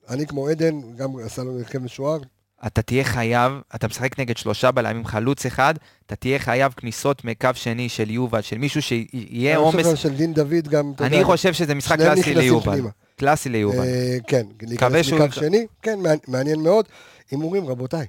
[0.09, 2.19] אני כמו עדן, גם עשה לו הרכב משוער.
[2.67, 5.73] אתה תהיה חייב, אתה משחק נגד שלושה בלמים, חלוץ אחד,
[6.05, 9.85] אתה תהיה חייב כניסות מקו שני של יובל, של מישהו שיהיה אני עומס.
[9.85, 12.71] חושב של דין דוד גם, אתה יודע, אני חושב שזה משחק קלאסי נכנסים ליובל.
[12.71, 12.89] פנימה.
[13.15, 13.79] קלאסי ליובל.
[13.79, 16.85] אה, כן, להיכנס מקו שני, כן, מעניין- מעניין מאוד.
[17.31, 18.05] הימורים, רבותיי.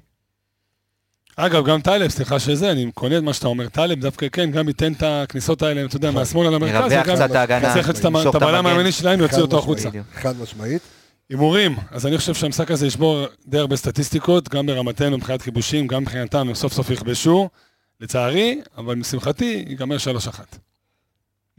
[1.36, 3.68] אגב, גם טלב, סליחה שזה, אני קונה את מה שאתה אומר.
[3.68, 7.16] טלב דווקא כן, גם ייתן את הכניסות האלה, אתה יודע, מהשמאל על המרכז, ירווח וגם
[7.16, 8.66] קצת את ההגנה, את ימשוך את הבלם.
[8.66, 9.58] הימני שלהם, יוציא אותו.
[9.58, 9.88] החוצה.
[10.14, 10.82] חד משמעית.
[11.30, 16.02] הימורים, אז אני חושב שהמשחק הזה ישבור די הרבה סטטיסטיקות, גם ברמתנו מבחינת כיבושים, גם
[16.02, 17.48] מבחינתם, הם סוף סוף יכבשו,
[18.00, 20.40] לצערי, אבל לשמחתי, ייגמר 3-1.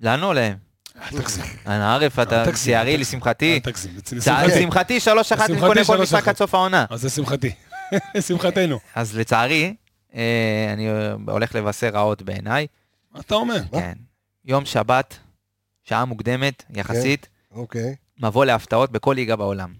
[0.01, 0.53] לנו או להם?
[1.01, 3.53] אל תגזים, אנא ערף, אתה אל לשמחתי.
[3.53, 4.47] אל תגזים, לשמחתי.
[4.47, 5.09] לשמחתי 3-1
[5.49, 6.01] אני קונה כל 3-1.
[6.01, 6.85] משחק עד סוף העונה.
[6.89, 7.51] אז זה שמחתי.
[8.27, 8.79] שמחתנו.
[8.95, 9.73] אז לצערי,
[10.15, 12.67] אה, אני אה, הולך לבשר רעות בעיניי.
[13.13, 13.61] מה אתה אומר?
[13.71, 13.93] כן.
[14.45, 15.17] יום שבת,
[15.83, 17.95] שעה מוקדמת יחסית, אוקיי.
[18.19, 19.73] מבוא להפתעות בכל ליגה בעולם.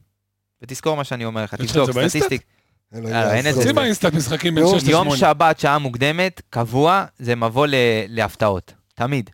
[0.62, 2.10] ותזכור מה שאני אומר לך, תבדוק, זה?
[2.10, 2.42] סטטיסטיק.
[2.94, 3.48] אה, אין.
[3.48, 3.60] את זה.
[3.60, 5.16] תוציא באינסטנט משחקים בין נו, 6 יום ל-8.
[5.16, 7.68] שבת, שעה מוקדמת, קבוע, זה מבוא
[8.08, 8.74] להפתעות.
[8.96, 9.30] תמיד.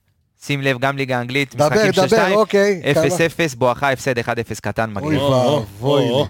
[0.46, 2.82] שים לב, גם ליגה אנגלית, משחקים של דבר, 2, אוקיי.
[2.94, 3.04] כמה?
[3.54, 4.24] 0-0, בואכה הפסד 1-0
[4.62, 5.20] קטן אוי מגניב.
[5.22, 6.26] או, או, ואבוי.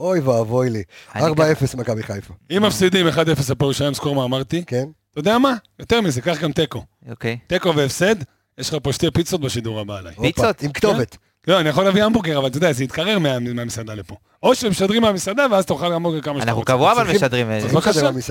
[0.00, 0.82] אוי ואבוי לי.
[1.14, 2.34] אני 4-0 מכבי חיפה.
[2.56, 3.10] אם מפסידים 1-0
[3.52, 4.84] הפועל ירושלים, סקור מה אמרתי, כן?
[5.10, 5.54] אתה יודע מה?
[5.78, 6.84] יותר מזה, קח גם תיקו.
[7.08, 7.38] אוקיי.
[7.46, 8.14] תיקו והפסד,
[8.58, 10.14] יש לך פה שתי פיצות בשידור הבא עליי.
[10.14, 10.62] פיצות?
[10.62, 11.16] עם כתובת.
[11.48, 14.16] לא, אני יכול להביא המבורגר, אבל אתה יודע, זה יתקרר מה- מהמסעדה לפה.
[14.42, 16.72] או שמשדרים מהמסעדה, ואז תאכל המבורגר כמה שאתה אנחנו רוצה.
[16.72, 17.50] קבוע אבל משדרים.
[17.50, 17.60] אה,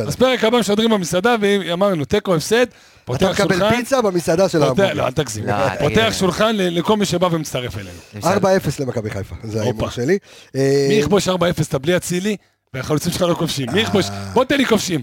[0.08, 2.72] אז פרק הבא משדרים במסעדה, ואמרנו, תיקו הפסד, אתה
[3.06, 4.94] פותח מקבל שולחן, פיצה במסעדה של ההמבורגר.
[4.94, 5.54] לא, אל תגזים, לא.
[5.80, 7.98] פותח שולחן לכל מי שבא ומצטרף אלינו.
[8.16, 8.38] בסדר.
[8.38, 9.90] 4-0 למכבי חיפה, זה ההימור.
[9.90, 10.18] שלי.
[10.56, 11.32] אה, מי יכבוש 4-0,
[11.70, 12.36] אתה בלי אצילי,
[12.74, 13.68] והחלוצים שלך לא כובשים.
[13.72, 14.06] מי יכבוש?
[14.10, 14.32] אה.
[14.34, 15.02] בוא תן לי כובשים.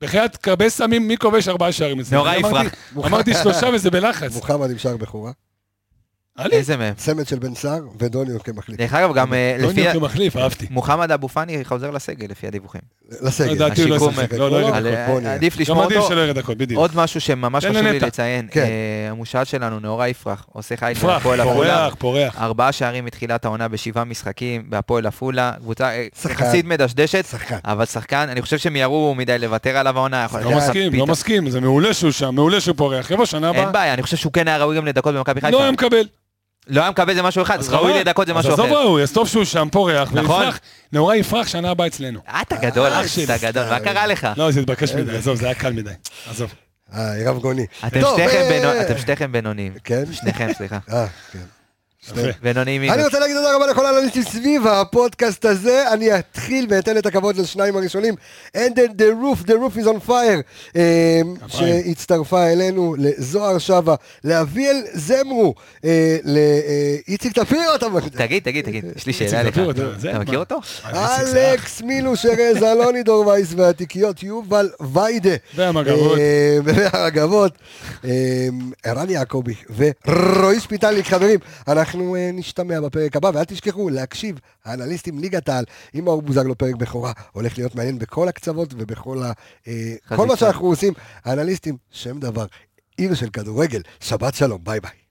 [0.00, 2.24] בחייאת קרבי סמים, מי כובש ארבעה שערים אצלנו?
[2.24, 2.66] נורא יפרח.
[2.96, 4.34] אמרתי שלושה וזה בלחץ.
[4.34, 5.30] מוחמד עם שער בכורה.
[6.38, 6.94] עלי, איזה מהם?
[6.94, 8.78] צמד של בן סער ודוניו כמחליף.
[8.78, 9.80] דרך אגב, גם אה, לא לפי...
[9.80, 10.66] נהיה כמחליף, אהבתי.
[10.70, 12.80] מוחמד אבו פאני חוזר לסגל לפי הדיווחים.
[13.22, 13.52] לסגל.
[13.52, 15.06] לדעתי הוא לא ישחק, לא, לא לא, ירד על- דקות.
[15.08, 15.34] בוא נהיה.
[15.34, 16.08] עדיף גם לשמור עדיף אותו.
[16.08, 16.78] שלא ירד דקות, בדיוק.
[16.80, 18.00] עוד משהו שממש חשוב לי.
[18.00, 18.60] לציין, כן.
[18.60, 18.66] אה,
[19.10, 21.54] המושל שלנו, נאורה יפרח, עושה פרח, בהפועל עפולה.
[21.88, 22.38] פורח, פורח.
[22.38, 26.06] ארבעה שערים מתחילת העונה בשבעה משחקים בהפועל עפולה, קבוצה אה.
[26.30, 27.58] יחסית מדשדשת, שחקן.
[27.64, 30.26] אבל שחקן, אני חושב שהם ירו מדי לוותר עליו העונה.
[30.44, 33.10] לא מסכים, לא מסכים, זה מעולה שהוא שם, מעולה שהוא פורח.
[33.10, 35.46] יבוא שנה הבאה, אין בעיה, אני חושב שהוא כן היה ראוי גם לדקות במכבי לא
[35.46, 35.62] חיפה.
[35.62, 36.04] היה מקבל.
[36.66, 38.00] לא היה מקבל זה משהו אחד, אז ראוי.
[38.00, 38.74] לדקות זה אז משהו עזוב אחר.
[38.74, 40.40] ראוי, אז טוב שהוא שם פורח, נכון.
[40.40, 40.60] ויפרח,
[40.92, 42.20] נאורה יפרח שנה הבאה אצלנו.
[42.28, 43.24] אה, אתה גדול, שלי.
[43.24, 44.28] אתה גדול, מה קרה לך?
[44.36, 45.90] לא, זה התבקש מדי, עזוב, זה היה קל מדי.
[46.30, 46.54] עזוב.
[46.94, 47.66] אה, רב גוני.
[47.84, 47.88] אה,
[48.82, 49.72] אתם שתיכם בינוניים.
[49.84, 50.04] כן?
[50.12, 50.78] שניכם, סליחה.
[50.92, 51.38] אה, כן.
[52.42, 53.04] בינוניים אני.
[53.04, 55.92] רוצה להגיד תודה רבה לכל האנליסטים סביב הפודקאסט הזה.
[55.92, 58.14] אני אתחיל ואתן את הכבוד לשניים הראשונים.
[58.56, 60.42] אנדל the roof, the roof is on fire,
[60.76, 63.94] אה, שהצטרפה אלינו, לזוהר שווה,
[64.24, 67.86] לאביאל זמרו, אה, לאיציק תפיר, אתה
[68.16, 69.58] תגיד, תגיד, תגיד, יש לי שאלה לך.
[69.70, 70.38] אתה- מכיר?
[70.38, 70.60] אותו?
[70.84, 75.34] אלכס מילוש ארז, אלוני דור וייס והתיקיות יובל ויידה.
[75.56, 76.18] והמגבות.
[76.18, 77.52] אה, והמגבות.
[78.84, 81.38] ערן יעקבי ורועי שפיטליק, חברים,
[81.68, 86.74] אנחנו אה, נשתמע בפרק הבא, ואל תשכחו להקשיב, האנליסטים ליגת העל, עם מאור בוזגלו פרק
[86.74, 89.32] בכורה, הולך להיות מעניין בכל הקצוות ובכל ה...
[89.68, 90.36] אה, כל מה.
[90.36, 90.92] שאנחנו עושים,
[91.24, 92.46] האנליסטים, שם דבר,
[92.96, 95.01] עיר של כדורגל, שבת שלום, ביי ביי.